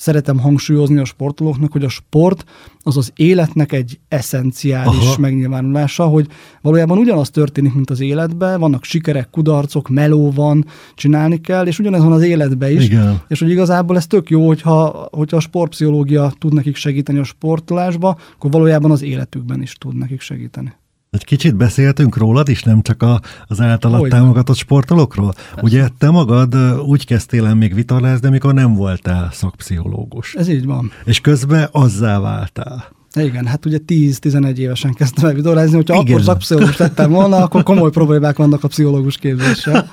szeretem 0.00 0.38
hangsúlyozni 0.38 0.98
a 0.98 1.04
sportolóknak, 1.04 1.72
hogy 1.72 1.84
a 1.84 1.88
sport 1.88 2.44
az 2.82 2.96
az 2.96 3.12
életnek 3.16 3.72
egy 3.72 3.98
eszenciális 4.08 5.06
Aha. 5.06 5.18
Megnyilvánulása, 5.18 6.06
hogy 6.06 6.26
valójában 6.62 6.98
ugyanaz 6.98 7.30
történik, 7.30 7.74
mint 7.74 7.90
az 7.90 8.00
életben, 8.00 8.60
vannak 8.60 8.84
sikerek, 8.84 9.30
kudarcok, 9.30 9.88
meló 9.88 10.30
van, 10.30 10.64
csinálni 10.94 11.40
kell, 11.40 11.66
és 11.66 11.78
ugyanez 11.78 12.02
van 12.02 12.12
az 12.12 12.22
életben 12.22 12.70
is. 12.70 12.84
Igen. 12.84 13.20
És 13.28 13.38
hogy 13.38 13.50
igazából 13.50 13.96
ez 13.96 14.06
tök 14.06 14.30
jó, 14.30 14.46
hogyha, 14.46 15.08
hogyha 15.10 15.36
a 15.36 15.40
sportpszichológia 15.40 16.32
tud 16.38 16.52
nekik 16.52 16.76
segíteni 16.76 17.18
a 17.18 17.24
sportolásba, 17.24 18.18
akkor 18.34 18.50
valójában 18.50 18.90
az 18.90 19.02
életükben 19.02 19.62
is 19.62 19.72
tud 19.72 19.96
nekik 19.96 20.20
segíteni. 20.20 20.72
Egy 21.10 21.24
kicsit 21.24 21.56
beszéltünk 21.56 22.16
rólad 22.16 22.48
is, 22.48 22.62
nem 22.62 22.82
csak 22.82 23.02
a, 23.02 23.20
az 23.46 23.60
általad 23.60 24.00
Hogyne. 24.00 24.16
támogatott 24.16 24.56
sportolókról? 24.56 25.32
Persze. 25.32 25.60
Ugye 25.62 25.88
te 25.98 26.10
magad 26.10 26.54
úgy 26.80 27.06
kezdtél 27.06 27.46
el 27.46 27.54
még 27.54 27.74
vitorlázni, 27.74 28.26
amikor 28.26 28.54
nem 28.54 28.74
voltál 28.74 29.30
szakpszichológus. 29.32 30.34
Ez 30.34 30.48
így 30.48 30.64
van. 30.64 30.92
És 31.04 31.20
közben 31.20 31.68
azzá 31.72 32.18
váltál. 32.18 32.98
Igen, 33.14 33.46
hát 33.46 33.66
ugye 33.66 33.78
10-11 33.86 34.56
évesen 34.56 34.92
kezdtem 34.92 35.28
el 35.28 35.34
vitorlázni, 35.34 35.76
hogyha 35.76 35.94
Igen. 35.94 36.06
akkor 36.06 36.22
szakpszichológus 36.22 36.76
lettem 36.76 37.10
volna, 37.10 37.36
akkor 37.36 37.62
komoly 37.62 37.90
problémák 37.90 38.36
vannak 38.36 38.64
a 38.64 38.68
pszichológus 38.68 39.16
képzéssel. 39.16 39.90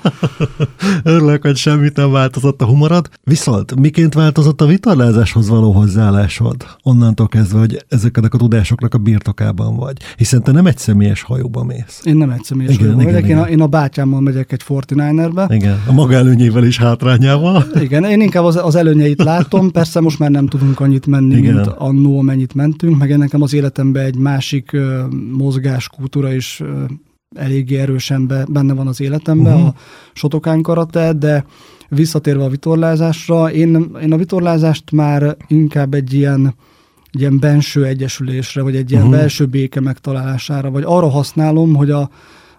Örülök, 1.02 1.42
hogy 1.42 1.56
semmit 1.56 1.96
nem 1.96 2.10
változott 2.10 2.62
a 2.62 2.64
humorod. 2.64 3.08
Viszont 3.24 3.80
miként 3.80 4.14
változott 4.14 4.60
a 4.60 4.66
vitorlázáshoz 4.66 5.48
való 5.48 5.72
hozzáállásod? 5.72 6.56
Onnantól 6.82 7.28
kezdve, 7.28 7.58
hogy 7.58 7.84
ezeknek 7.88 8.34
a 8.34 8.38
tudásoknak 8.38 8.94
a 8.94 8.98
birtokában 8.98 9.76
vagy. 9.76 9.96
Hiszen 10.16 10.42
te 10.42 10.52
nem 10.52 10.66
egy 10.66 10.78
személyes 10.78 11.22
hajóba 11.22 11.64
mész. 11.64 12.00
Én 12.04 12.16
nem 12.16 12.30
egy 12.30 12.44
személyes 12.44 12.74
Igen, 12.74 12.86
igen, 12.86 13.00
igen, 13.00 13.12
megyek, 13.12 13.30
én 13.30 13.36
a, 13.36 13.40
igen. 13.40 13.52
én 13.52 13.60
a 13.60 13.66
bátyámmal 13.66 14.20
megyek 14.20 14.52
egy 14.52 14.62
49-erbe. 14.68 15.46
Igen, 15.48 15.82
a 15.86 15.92
maga 15.92 16.14
előnyével 16.14 16.64
is 16.64 16.78
hátrányával. 16.78 17.66
Igen, 17.80 18.04
én 18.04 18.20
inkább 18.20 18.44
az, 18.44 18.56
az 18.56 18.74
előnyeit 18.74 19.22
látom, 19.22 19.70
persze 19.70 20.00
most 20.00 20.18
már 20.18 20.30
nem 20.30 20.46
tudunk 20.46 20.80
annyit 20.80 21.06
menni, 21.06 21.36
Igen. 21.36 21.42
Igen. 21.42 21.54
mint 21.54 21.66
annó, 21.66 22.18
amennyit 22.18 22.54
mentünk, 22.54 22.98
meg 23.08 23.18
nekem 23.18 23.42
az 23.42 23.52
életemben 23.52 24.04
egy 24.04 24.16
másik 24.16 24.72
ö, 24.72 25.04
mozgáskultúra 25.32 26.32
is 26.32 26.60
ö, 26.60 26.84
eléggé 27.36 27.76
erősen 27.76 28.26
be, 28.26 28.44
benne 28.48 28.72
van 28.72 28.86
az 28.86 29.00
életemben, 29.00 29.54
uh-huh. 29.54 29.68
a 29.68 29.74
Sotokán 30.12 30.62
karate, 30.62 31.12
de 31.12 31.44
visszatérve 31.88 32.44
a 32.44 32.48
vitorlázásra, 32.48 33.52
én, 33.52 33.96
én 34.02 34.12
a 34.12 34.16
vitorlázást 34.16 34.90
már 34.90 35.36
inkább 35.46 35.94
egy 35.94 36.12
ilyen, 36.12 36.54
egy 37.12 37.20
ilyen 37.20 37.38
benső 37.38 37.84
egyesülésre, 37.84 38.62
vagy 38.62 38.76
egy 38.76 38.90
ilyen 38.90 39.02
uh-huh. 39.02 39.18
belső 39.18 39.46
béke 39.46 39.80
megtalálására, 39.80 40.70
vagy 40.70 40.84
arra 40.86 41.08
használom, 41.08 41.74
hogy 41.74 41.90
a, 41.90 42.10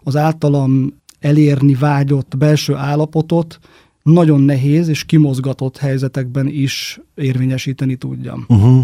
az 0.03 0.15
általam 0.15 0.93
elérni 1.19 1.73
vágyott 1.73 2.37
belső 2.37 2.75
állapotot 2.75 3.59
nagyon 4.03 4.41
nehéz 4.41 4.87
és 4.87 5.05
kimozgatott 5.05 5.77
helyzetekben 5.77 6.47
is 6.47 6.99
érvényesíteni 7.15 7.95
tudjam. 7.95 8.45
Uh-huh. 8.47 8.83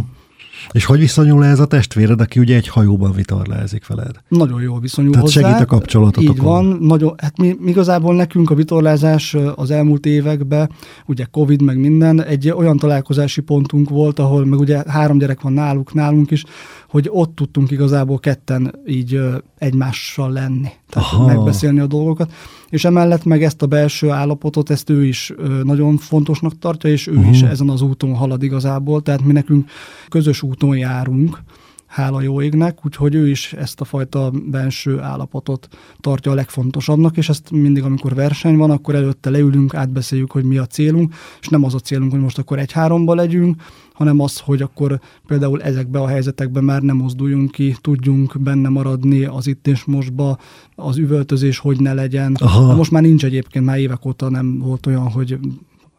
És 0.71 0.85
hogy 0.85 0.99
viszonyul 0.99 1.45
ez 1.45 1.59
a 1.59 1.65
testvéred, 1.65 2.21
aki 2.21 2.39
ugye 2.39 2.55
egy 2.55 2.67
hajóban 2.67 3.11
vitorlázik 3.11 3.87
veled? 3.87 4.15
Nagyon 4.27 4.61
jól 4.61 4.79
viszonyul 4.79 5.11
Tehát 5.11 5.27
hozzá. 5.27 5.41
segít 5.41 5.61
a 5.61 5.65
kapcsolatotokon. 5.65 6.35
Így 6.35 6.41
van. 6.41 6.77
Nagyon, 6.81 7.13
hát 7.17 7.37
mi, 7.37 7.55
mi 7.59 7.69
igazából 7.69 8.15
nekünk 8.15 8.49
a 8.49 8.55
vitorlázás 8.55 9.35
az 9.55 9.71
elmúlt 9.71 10.05
években, 10.05 10.69
ugye 11.05 11.25
Covid 11.31 11.61
meg 11.61 11.77
minden, 11.79 12.23
egy 12.23 12.49
olyan 12.49 12.77
találkozási 12.77 13.41
pontunk 13.41 13.89
volt, 13.89 14.19
ahol 14.19 14.45
meg 14.45 14.59
ugye 14.59 14.83
három 14.87 15.17
gyerek 15.17 15.41
van 15.41 15.53
náluk, 15.53 15.93
nálunk 15.93 16.31
is, 16.31 16.43
hogy 16.89 17.09
ott 17.11 17.35
tudtunk 17.35 17.71
igazából 17.71 18.19
ketten 18.19 18.75
így 18.87 19.21
egymással 19.57 20.31
lenni, 20.31 20.69
tehát 20.89 21.13
Aha. 21.13 21.25
megbeszélni 21.25 21.79
a 21.79 21.87
dolgokat, 21.87 22.33
és 22.69 22.85
emellett 22.85 23.23
meg 23.23 23.43
ezt 23.43 23.61
a 23.61 23.65
belső 23.65 24.09
állapotot, 24.09 24.69
ezt 24.69 24.89
ő 24.89 25.05
is 25.05 25.33
nagyon 25.63 25.97
fontosnak 25.97 26.59
tartja, 26.59 26.89
és 26.89 27.07
ő 27.07 27.15
uh-huh. 27.15 27.29
is 27.29 27.41
ezen 27.41 27.69
az 27.69 27.81
úton 27.81 28.15
halad 28.15 28.43
igazából, 28.43 29.01
tehát 29.01 29.23
mi 29.23 29.31
nekünk 29.31 29.69
közös 30.09 30.41
úton 30.41 30.77
járunk, 30.77 31.39
hála 31.95 32.21
jó 32.21 32.41
égnek, 32.41 32.85
úgyhogy 32.85 33.15
ő 33.15 33.29
is 33.29 33.53
ezt 33.53 33.81
a 33.81 33.85
fajta 33.85 34.31
belső 34.45 34.99
állapotot 34.99 35.67
tartja 35.99 36.31
a 36.31 36.35
legfontosabbnak, 36.35 37.17
és 37.17 37.29
ezt 37.29 37.51
mindig, 37.51 37.83
amikor 37.83 38.13
verseny 38.13 38.57
van, 38.57 38.71
akkor 38.71 38.95
előtte 38.95 39.29
leülünk, 39.29 39.73
átbeszéljük, 39.73 40.31
hogy 40.31 40.43
mi 40.43 40.57
a 40.57 40.65
célunk, 40.65 41.13
és 41.41 41.47
nem 41.47 41.63
az 41.63 41.73
a 41.73 41.79
célunk, 41.79 42.11
hogy 42.11 42.19
most 42.19 42.37
akkor 42.37 42.59
egy-háromba 42.59 43.15
legyünk, 43.15 43.61
hanem 43.95 44.19
az, 44.19 44.39
hogy 44.39 44.61
akkor 44.61 44.99
például 45.27 45.61
ezekbe 45.61 45.99
a 45.99 46.07
helyzetekben 46.07 46.63
már 46.63 46.81
nem 46.81 46.95
mozduljunk 46.95 47.51
ki, 47.51 47.75
tudjunk 47.81 48.41
benne 48.41 48.69
maradni 48.69 49.23
az 49.23 49.47
itt 49.47 49.67
és 49.67 49.83
mostba, 49.83 50.37
az 50.75 50.97
üvöltözés 50.97 51.57
hogy 51.57 51.79
ne 51.79 51.93
legyen. 51.93 52.35
Aha. 52.39 52.75
Most 52.75 52.91
már 52.91 53.01
nincs 53.01 53.25
egyébként, 53.25 53.65
már 53.65 53.77
évek 53.77 54.05
óta 54.05 54.29
nem 54.29 54.59
volt 54.59 54.85
olyan, 54.85 55.09
hogy 55.09 55.37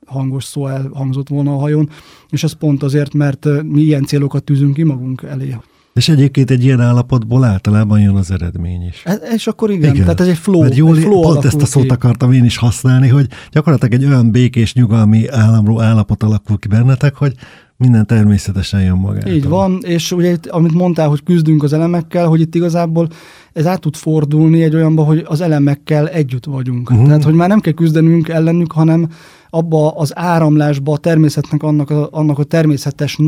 hangos 0.07 0.45
szó 0.45 0.67
elhangzott 0.67 1.29
volna 1.29 1.55
a 1.55 1.59
hajón, 1.59 1.89
és 2.31 2.45
ez 2.45 2.53
pont 2.53 2.83
azért, 2.83 3.15
mert 3.15 3.63
mi 3.63 3.81
ilyen 3.81 4.05
célokat 4.05 4.45
tűzünk 4.45 4.75
ki 4.75 4.83
magunk 4.83 5.23
elé. 5.23 5.57
És 5.97 6.09
egyébként 6.09 6.51
egy 6.51 6.65
ilyen 6.65 6.81
állapotból 6.81 7.45
általában 7.45 8.01
jön 8.01 8.15
az 8.17 8.31
eredmény 8.31 8.87
is. 8.87 9.03
Ez, 9.05 9.19
és 9.35 9.47
akkor 9.47 9.71
igen, 9.71 9.91
igen. 9.93 10.03
tehát 10.05 10.21
ez 10.21 10.27
egy 10.27 10.37
flow. 10.37 10.61
Mert 10.61 10.77
jól, 10.77 10.97
egy 10.97 11.03
flow 11.03 11.21
pont 11.21 11.45
ezt 11.45 11.63
a 11.63 11.67
szót 11.67 11.83
ki. 11.83 11.89
akartam 11.89 12.33
én 12.33 12.45
is 12.45 12.57
használni, 12.57 13.09
hogy 13.09 13.27
gyakorlatilag 13.51 14.03
egy 14.03 14.05
olyan 14.05 14.31
békés, 14.31 14.75
nyugalmi 14.75 15.29
államról 15.29 15.83
állapot 15.83 16.23
alakul 16.23 16.59
ki 16.59 16.69
bennetek, 16.69 17.15
hogy 17.15 17.35
minden 17.77 18.07
természetesen 18.07 18.83
jön 18.83 18.97
magától. 18.97 19.33
Így 19.33 19.49
van, 19.49 19.79
és 19.83 20.13
ugye 20.13 20.31
itt, 20.31 20.47
amit 20.47 20.73
mondtál, 20.73 21.09
hogy 21.09 21.23
küzdünk 21.23 21.63
az 21.63 21.73
elemekkel, 21.73 22.27
hogy 22.27 22.41
itt 22.41 22.55
igazából 22.55 23.09
ez 23.57 23.67
át 23.67 23.81
tud 23.81 23.97
fordulni 23.97 24.63
egy 24.63 24.75
olyanba, 24.75 25.05
hogy 25.05 25.25
az 25.29 25.41
elemekkel 25.41 26.09
együtt 26.09 26.45
vagyunk. 26.45 26.91
Uh-huh. 26.91 27.07
Tehát, 27.07 27.23
hogy 27.23 27.35
már 27.35 27.49
nem 27.49 27.61
kell 27.61 27.73
küzdenünk 27.73 28.29
ellenük, 28.29 28.73
hanem 28.73 29.09
abba 29.51 29.91
az 29.91 30.19
áramlásba, 30.19 30.93
a 30.93 30.97
természetnek 30.97 31.63
annak 31.63 31.91
a, 31.91 32.09
annak 32.11 32.39
a 32.39 32.45
természetes, 32.45 33.19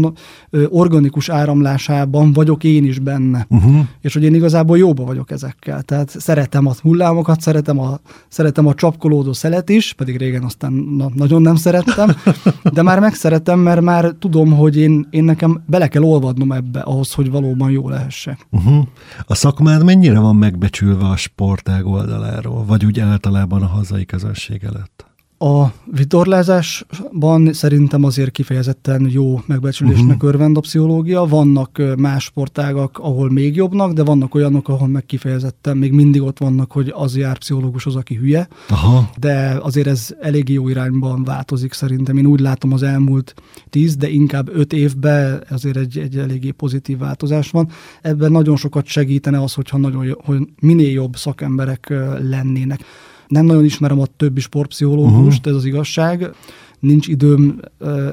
organikus 0.68 1.28
áramlásában 1.28 2.32
vagyok 2.32 2.64
én 2.64 2.84
is 2.84 2.98
benne. 2.98 3.46
Uh-huh. 3.50 3.78
És 4.00 4.14
hogy 4.14 4.22
én 4.22 4.34
igazából 4.34 4.78
jóba 4.78 5.04
vagyok 5.04 5.30
ezekkel. 5.30 5.82
Tehát 5.82 6.10
szeretem 6.18 6.66
a 6.66 6.72
hullámokat, 6.82 7.40
szeretem 7.40 7.78
a, 7.78 7.98
szeretem 8.28 8.66
a 8.66 8.74
csapkolódó 8.74 9.32
szelet 9.32 9.68
is, 9.68 9.92
pedig 9.92 10.16
régen 10.16 10.42
aztán 10.42 10.72
na, 10.72 11.10
nagyon 11.14 11.42
nem 11.42 11.56
szerettem, 11.56 12.10
de 12.74 12.82
már 12.82 13.00
megszeretem, 13.00 13.58
mert 13.58 13.80
már 13.80 14.14
tudom, 14.18 14.52
hogy 14.52 14.76
én, 14.76 15.06
én 15.10 15.24
nekem 15.24 15.62
bele 15.66 15.88
kell 15.88 16.02
olvadnom 16.02 16.52
ebbe 16.52 16.80
ahhoz, 16.80 17.12
hogy 17.12 17.30
valóban 17.30 17.70
jó 17.70 17.88
lehessek. 17.88 18.46
Uh-huh. 18.50 18.86
A 19.26 19.34
szakmád 19.34 19.84
mennyire 19.84 20.17
van 20.20 20.36
megbecsülve 20.36 21.06
a 21.06 21.16
sportág 21.16 21.86
oldaláról, 21.86 22.64
vagy 22.64 22.84
úgy 22.84 23.00
általában 23.00 23.62
a 23.62 23.66
hazai 23.66 24.04
közönség 24.04 24.64
előtt? 24.64 25.07
A 25.40 25.72
vitorlázásban 25.84 27.52
szerintem 27.52 28.04
azért 28.04 28.30
kifejezetten 28.30 29.08
jó 29.10 29.40
megbecsülésnek 29.46 30.14
uh-huh. 30.16 30.28
örvend 30.28 30.56
a 30.56 30.60
pszichológia. 30.60 31.24
Vannak 31.24 31.82
más 31.96 32.24
sportágak, 32.24 32.98
ahol 32.98 33.30
még 33.30 33.56
jobbnak, 33.56 33.92
de 33.92 34.02
vannak 34.02 34.34
olyanok, 34.34 34.68
ahol 34.68 34.88
meg 34.88 35.06
kifejezetten 35.06 35.76
még 35.76 35.92
mindig 35.92 36.22
ott 36.22 36.38
vannak, 36.38 36.72
hogy 36.72 36.92
az 36.94 37.16
jár 37.16 37.38
pszichológus 37.38 37.86
az, 37.86 37.96
aki 37.96 38.14
hülye. 38.14 38.48
Aha. 38.68 39.10
De 39.18 39.58
azért 39.62 39.86
ez 39.86 40.08
elég 40.20 40.48
jó 40.48 40.68
irányban 40.68 41.24
változik 41.24 41.72
szerintem. 41.72 42.16
Én 42.16 42.26
úgy 42.26 42.40
látom 42.40 42.72
az 42.72 42.82
elmúlt 42.82 43.34
tíz, 43.70 43.96
de 43.96 44.08
inkább 44.08 44.48
öt 44.52 44.72
évben 44.72 45.44
azért 45.50 45.76
egy, 45.76 45.98
egy 45.98 46.16
eléggé 46.16 46.50
pozitív 46.50 46.98
változás 46.98 47.50
van. 47.50 47.68
Ebben 48.02 48.32
nagyon 48.32 48.56
sokat 48.56 48.86
segítene 48.86 49.42
az, 49.42 49.54
hogyha 49.54 49.78
nagyon, 49.78 50.16
hogy 50.24 50.48
minél 50.60 50.90
jobb 50.90 51.16
szakemberek 51.16 51.94
lennének. 52.20 52.80
Nem 53.28 53.44
nagyon 53.44 53.64
ismerem 53.64 54.00
a 54.00 54.06
többi 54.16 54.40
sportpszichológust, 54.40 55.38
uh-huh. 55.38 55.52
ez 55.52 55.54
az 55.54 55.64
igazság. 55.64 56.30
Nincs 56.78 57.08
időm 57.08 57.60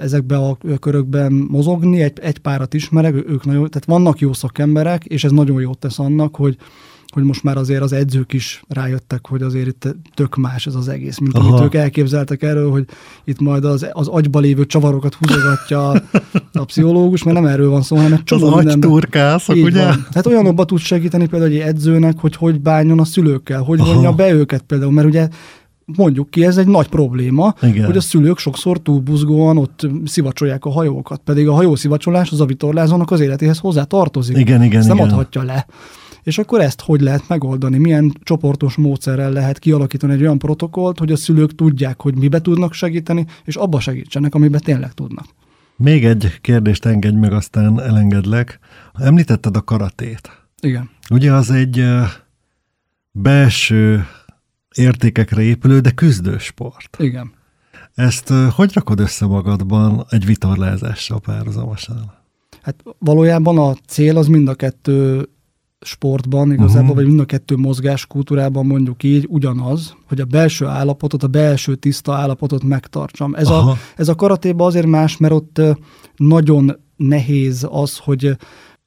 ezekbe 0.02 0.38
a 0.38 0.58
körökben 0.80 1.32
mozogni, 1.32 2.02
egy, 2.02 2.20
egy 2.20 2.38
párat 2.38 2.74
ismerek, 2.74 3.14
ők 3.14 3.46
nagyon, 3.46 3.70
tehát 3.70 3.86
vannak 3.86 4.20
jó 4.20 4.34
szakemberek, 4.34 5.06
és 5.06 5.24
ez 5.24 5.32
nagyon 5.32 5.62
jót 5.62 5.78
tesz 5.78 6.00
annak, 6.00 6.36
hogy 6.36 6.58
hogy 7.16 7.24
most 7.24 7.44
már 7.44 7.58
azért 7.58 7.82
az 7.82 7.94
edzők 7.94 8.34
is 8.34 8.64
rájöttek, 8.68 9.28
hogy 9.28 9.42
azért 9.42 9.68
itt 9.68 9.96
tök 10.14 10.36
más 10.36 10.68
ez 10.68 10.76
az 10.76 10.88
egész, 10.88 11.18
mint 11.18 11.38
Aha. 11.38 11.48
amit 11.48 11.64
ők 11.64 11.74
elképzeltek 11.74 12.44
erről, 12.44 12.72
hogy 12.72 12.86
itt 13.24 13.40
majd 13.40 13.66
az, 13.66 13.88
az 13.92 14.08
agyba 14.08 14.40
lévő 14.40 14.66
csavarokat 14.66 15.14
húzogatja 15.14 15.94
a, 16.62 16.66
pszichológus, 16.66 17.24
mert 17.24 17.40
nem 17.40 17.46
erről 17.46 17.70
van 17.70 17.82
szó, 17.82 17.96
hanem 17.96 18.14
egy 18.14 18.24
csomó 18.24 18.54
Az 18.54 18.66
agyturkászok, 18.66 19.56
ugye? 19.56 19.86
Van. 19.86 20.08
Hát 20.14 20.26
olyanokba 20.26 20.66
tud 20.66 20.80
segíteni 20.80 21.28
például 21.28 21.52
egy 21.52 21.58
edzőnek, 21.58 22.20
hogy 22.20 22.36
hogy 22.36 22.62
bánjon 22.62 23.00
a 23.00 23.06
szülőkkel, 23.06 23.62
hogy 23.62 23.80
Aha. 23.80 23.94
vonja 23.94 24.12
be 24.12 24.32
őket 24.32 24.62
például, 24.62 24.92
mert 24.92 25.08
ugye 25.08 25.28
mondjuk 25.86 26.30
ki, 26.30 26.46
ez 26.46 26.58
egy 26.58 26.68
nagy 26.68 26.88
probléma, 26.88 27.54
Igen. 27.62 27.86
hogy 27.86 27.98
a 27.98 28.02
szülők 28.02 28.38
sokszor 28.38 28.82
túlbuzgóan 28.82 29.58
ott 29.58 29.88
szivacsolják 30.06 30.66
a 30.66 30.70
hajókat, 30.70 31.22
pedig 31.24 31.48
a 31.48 31.54
hajószivacsolás 31.54 32.32
az 32.32 32.42
a 32.42 32.46
vitorlázónak 32.46 33.12
az 33.12 33.20
életéhez 33.20 33.58
hozzá 33.58 33.84
tartozik. 33.84 34.38
Igen, 34.38 34.64
igen, 34.64 34.80
Ezt 34.80 34.88
nem 34.88 34.98
igen. 34.98 35.10
adhatja 35.10 35.44
le. 35.44 35.66
És 36.24 36.38
akkor 36.38 36.62
ezt 36.62 36.82
hogy 36.82 37.02
lehet 37.02 37.24
megoldani? 37.28 37.78
Milyen 37.78 38.14
csoportos 38.24 38.76
módszerrel 38.76 39.32
lehet 39.32 39.60
kialakítani 39.60 40.14
egy 40.14 40.22
olyan 40.22 40.38
protokollt, 40.38 41.00
hogy 41.00 41.12
a 41.12 41.16
szülők 41.16 41.56
tudják, 41.56 42.02
hogy 42.02 42.16
mibe 42.16 42.42
tudnak 42.42 42.74
segíteni, 42.74 43.26
és 43.44 43.56
abba 43.56 43.80
segítsenek, 43.80 44.36
amiben 44.36 44.62
tényleg 44.64 44.94
tudnak. 44.94 45.26
Még 45.78 46.06
egy 46.06 46.42
kérdést 46.42 46.86
engedj 46.86 47.18
meg, 47.18 47.34
aztán 47.34 47.82
elengedlek. 47.82 48.60
Említetted 48.94 49.56
a 49.56 49.62
karatét. 49.62 50.48
Igen. 50.62 50.90
Ugye 51.10 51.34
az 51.34 51.52
egy 51.52 51.86
belső 53.12 54.06
értékekre 54.76 55.42
épülő, 55.42 55.80
de 55.80 55.92
küzdő 55.92 56.38
sport. 56.38 56.98
Igen. 57.00 57.34
Ezt 57.94 58.30
hogy 58.30 58.74
rakod 58.74 59.00
össze 59.00 59.26
magadban 59.26 60.06
egy 60.10 60.26
vitorlázással 60.26 61.20
párhuzamosan? 61.20 62.14
Hát 62.62 62.84
valójában 63.00 63.58
a 63.58 63.74
cél 63.88 64.18
az 64.18 64.28
mind 64.28 64.48
a 64.48 64.56
kettő 64.56 65.30
sportban 65.86 66.52
igazából, 66.52 66.82
uh-huh. 66.82 66.96
vagy 66.96 67.06
mind 67.06 67.20
a 67.20 67.26
kettő 67.26 67.56
mozgás 67.56 68.06
kultúrában 68.06 68.66
mondjuk 68.66 69.04
így 69.04 69.26
ugyanaz, 69.30 69.96
hogy 70.08 70.20
a 70.20 70.26
belső 70.26 70.66
állapotot, 70.66 71.24
a 71.24 71.28
belső 71.28 71.76
tiszta 71.76 72.14
állapotot 72.14 72.64
megtartsam. 72.64 73.36
Ez, 73.36 73.50
a, 73.50 73.78
ez 73.96 74.08
a 74.08 74.16
karatéban 74.16 74.68
azért 74.68 74.86
más, 74.86 75.18
mert 75.18 75.34
ott 75.34 75.62
nagyon 76.16 76.80
nehéz 76.96 77.68
az, 77.70 77.98
hogy 77.98 78.38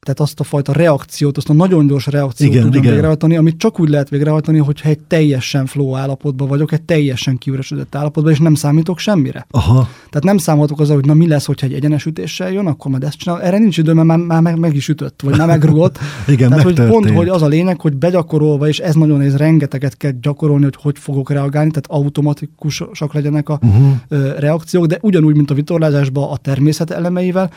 tehát 0.09 0.23
azt 0.23 0.40
a 0.40 0.44
fajta 0.44 0.73
reakciót, 0.73 1.37
azt 1.37 1.49
a 1.49 1.53
nagyon 1.53 1.87
gyors 1.87 2.07
reakciót 2.07 2.51
igen, 2.51 2.62
tudom 2.62 2.81
igen. 2.81 2.92
végrehajtani, 2.92 3.37
amit 3.37 3.59
csak 3.59 3.81
úgy 3.81 3.88
lehet 3.88 4.09
végrehajtani, 4.09 4.59
hogyha 4.59 4.88
egy 4.88 4.99
teljesen 4.99 5.66
flow 5.66 5.97
állapotban 5.97 6.49
vagyok, 6.49 6.73
egy 6.73 6.83
teljesen 6.83 7.38
kiüresedett 7.38 7.94
állapotban, 7.94 8.33
és 8.33 8.38
nem 8.38 8.55
számítok 8.55 8.99
semmire. 8.99 9.47
Aha. 9.51 9.88
Tehát 9.97 10.23
nem 10.23 10.38
számoltok 10.38 10.81
azzal, 10.81 10.94
hogy 10.94 11.05
na 11.05 11.14
mi 11.14 11.27
lesz, 11.27 11.47
hogyha 11.47 11.66
egy 11.66 11.73
egyenes 11.73 12.07
ütéssel 12.07 12.53
jön, 12.53 12.66
akkor 12.66 12.90
majd 12.90 13.05
ezt 13.05 13.16
csinál. 13.16 13.42
Erre 13.42 13.59
nincs 13.59 13.79
idő, 13.79 13.92
mert 13.92 14.07
már, 14.07 14.18
már 14.18 14.40
meg, 14.40 14.59
meg, 14.59 14.75
is 14.75 14.88
ütött, 14.88 15.23
vagy 15.23 15.37
már 15.37 15.47
megrugott. 15.47 15.99
igen, 16.27 16.49
Tehát, 16.49 16.64
hogy 16.64 16.81
pont, 16.87 17.11
hogy 17.11 17.29
az 17.29 17.42
a 17.42 17.47
lényeg, 17.47 17.81
hogy 17.81 17.97
begyakorolva, 17.97 18.68
és 18.68 18.79
ez 18.79 18.94
nagyon 18.94 19.18
néz, 19.18 19.37
rengeteget 19.37 19.97
kell 19.97 20.12
gyakorolni, 20.21 20.64
hogy 20.64 20.77
hogy 20.83 20.99
fogok 20.99 21.31
reagálni, 21.31 21.71
tehát 21.71 22.03
automatikusak 22.03 23.14
legyenek 23.14 23.49
a 23.49 23.59
uh-huh. 23.62 24.38
reakciók, 24.38 24.87
de 24.87 24.99
ugyanúgy, 25.01 25.37
mint 25.37 25.51
a 25.51 25.55
vitorlázásban 25.55 26.31
a 26.31 26.37
természet 26.37 26.90
elemeivel, 26.90 27.51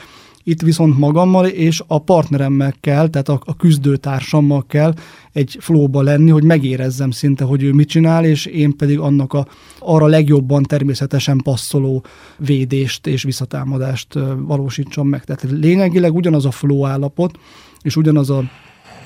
itt 0.43 0.61
viszont 0.61 0.97
magammal 0.97 1.45
és 1.45 1.83
a 1.87 1.99
partneremmel 1.99 2.73
kell, 2.79 3.07
tehát 3.07 3.29
a, 3.29 3.41
a 3.45 3.55
küzdőtársammal 3.55 4.65
kell 4.67 4.93
egy 5.31 5.57
flóba 5.59 6.01
lenni, 6.01 6.29
hogy 6.29 6.43
megérezzem 6.43 7.11
szinte, 7.11 7.43
hogy 7.43 7.63
ő 7.63 7.71
mit 7.73 7.87
csinál, 7.87 8.25
és 8.25 8.45
én 8.45 8.75
pedig 8.75 8.99
annak 8.99 9.33
a, 9.33 9.47
arra 9.79 10.05
legjobban 10.07 10.63
természetesen 10.63 11.37
passzoló 11.37 12.03
védést 12.37 13.07
és 13.07 13.23
visszatámadást 13.23 14.19
valósítsam 14.37 15.07
meg. 15.07 15.23
Tehát 15.23 15.45
lényegileg 15.49 16.15
ugyanaz 16.15 16.45
a 16.45 16.51
flow 16.51 16.85
állapot, 16.85 17.39
és 17.81 17.95
ugyanaz 17.95 18.29
a, 18.29 18.43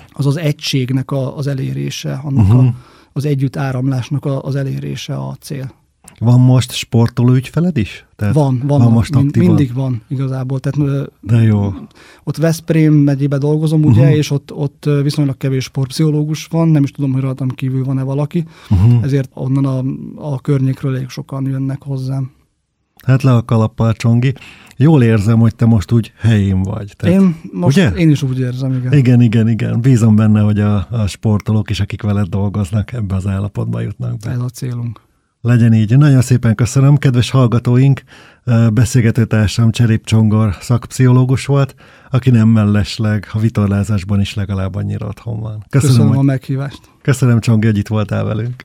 az 0.09 0.25
az 0.25 0.37
egységnek 0.37 1.11
a, 1.11 1.37
az 1.37 1.47
elérése, 1.47 2.21
annak 2.23 2.45
uh-huh. 2.45 2.65
a, 2.65 2.73
az 3.13 3.25
együtt 3.25 3.55
áramlásnak 3.55 4.25
a, 4.25 4.43
az 4.43 4.55
elérése 4.55 5.15
a 5.15 5.35
cél. 5.39 5.73
Van 6.19 6.39
most 6.39 6.71
sportoló 6.71 7.33
ügyfeled 7.33 7.77
is? 7.77 8.05
Tehát 8.15 8.33
van, 8.33 8.61
van, 8.65 8.79
van 8.79 8.91
most 8.91 9.15
mind, 9.15 9.37
mindig 9.37 9.73
van 9.73 10.01
igazából. 10.07 10.59
Tehát, 10.59 11.09
De 11.21 11.41
jó. 11.41 11.73
Ott 12.23 12.37
Veszprém 12.37 12.93
megyébe 12.93 13.37
dolgozom, 13.37 13.83
ugye, 13.83 14.01
uh-huh. 14.01 14.15
és 14.15 14.31
ott, 14.31 14.53
ott 14.53 14.89
viszonylag 15.01 15.37
kevés 15.37 15.63
sportpszichológus 15.63 16.45
van, 16.45 16.67
nem 16.67 16.83
is 16.83 16.91
tudom, 16.91 17.13
hogy 17.13 17.21
rajtam 17.21 17.49
kívül 17.49 17.83
van-e 17.83 18.03
valaki, 18.03 18.45
uh-huh. 18.69 19.03
ezért 19.03 19.29
onnan 19.33 19.65
a, 19.65 19.83
a 20.33 20.39
környékről 20.39 20.95
elég 20.95 21.09
sokan 21.09 21.45
jönnek 21.45 21.83
hozzám. 21.83 22.31
Hát 23.05 23.23
le 23.23 23.33
a 23.33 23.45
kalappal, 23.45 23.93
Csongi. 23.93 24.33
Jól 24.77 25.03
érzem, 25.03 25.39
hogy 25.39 25.55
te 25.55 25.65
most 25.65 25.91
úgy 25.91 26.13
helyén 26.17 26.61
vagy. 26.61 26.93
Tehát, 26.97 27.21
én 27.21 27.35
most 27.51 27.77
ugye? 27.77 27.89
én 27.89 28.09
is 28.09 28.21
úgy 28.21 28.39
érzem, 28.39 28.73
igen. 28.73 28.93
Igen, 28.93 29.21
igen, 29.21 29.49
igen. 29.49 29.81
Bízom 29.81 30.15
benne, 30.15 30.41
hogy 30.41 30.59
a, 30.59 30.87
a 30.89 31.07
sportolók 31.07 31.69
is, 31.69 31.79
akik 31.79 32.01
veled 32.01 32.27
dolgoznak, 32.27 32.93
ebbe 32.93 33.15
az 33.15 33.27
állapotba 33.27 33.79
jutnak 33.81 34.17
be. 34.17 34.29
Ez 34.29 34.39
a 34.39 34.49
célunk. 34.49 35.04
Legyen 35.45 35.73
így. 35.73 35.97
Nagyon 35.97 36.21
szépen 36.21 36.55
köszönöm. 36.55 36.97
Kedves 36.97 37.29
hallgatóink, 37.29 38.01
beszélgetőtársam 38.73 39.71
Cserép 39.71 40.05
Csongor 40.05 40.55
szakpszichológus 40.59 41.45
volt, 41.45 41.75
aki 42.09 42.29
nem 42.29 42.47
mellesleg 42.47 43.27
a 43.31 43.39
vitorlázásban 43.39 44.19
is 44.19 44.33
legalább 44.33 44.75
annyira 44.75 45.07
otthon 45.07 45.39
van. 45.39 45.65
Köszönöm, 45.69 45.95
köszönöm 45.95 46.17
a 46.17 46.21
meghívást. 46.21 46.79
Köszönöm 47.01 47.39
Csongi, 47.39 47.65
hogy 47.65 47.77
itt 47.77 47.87
voltál 47.87 48.23
velünk. 48.23 48.63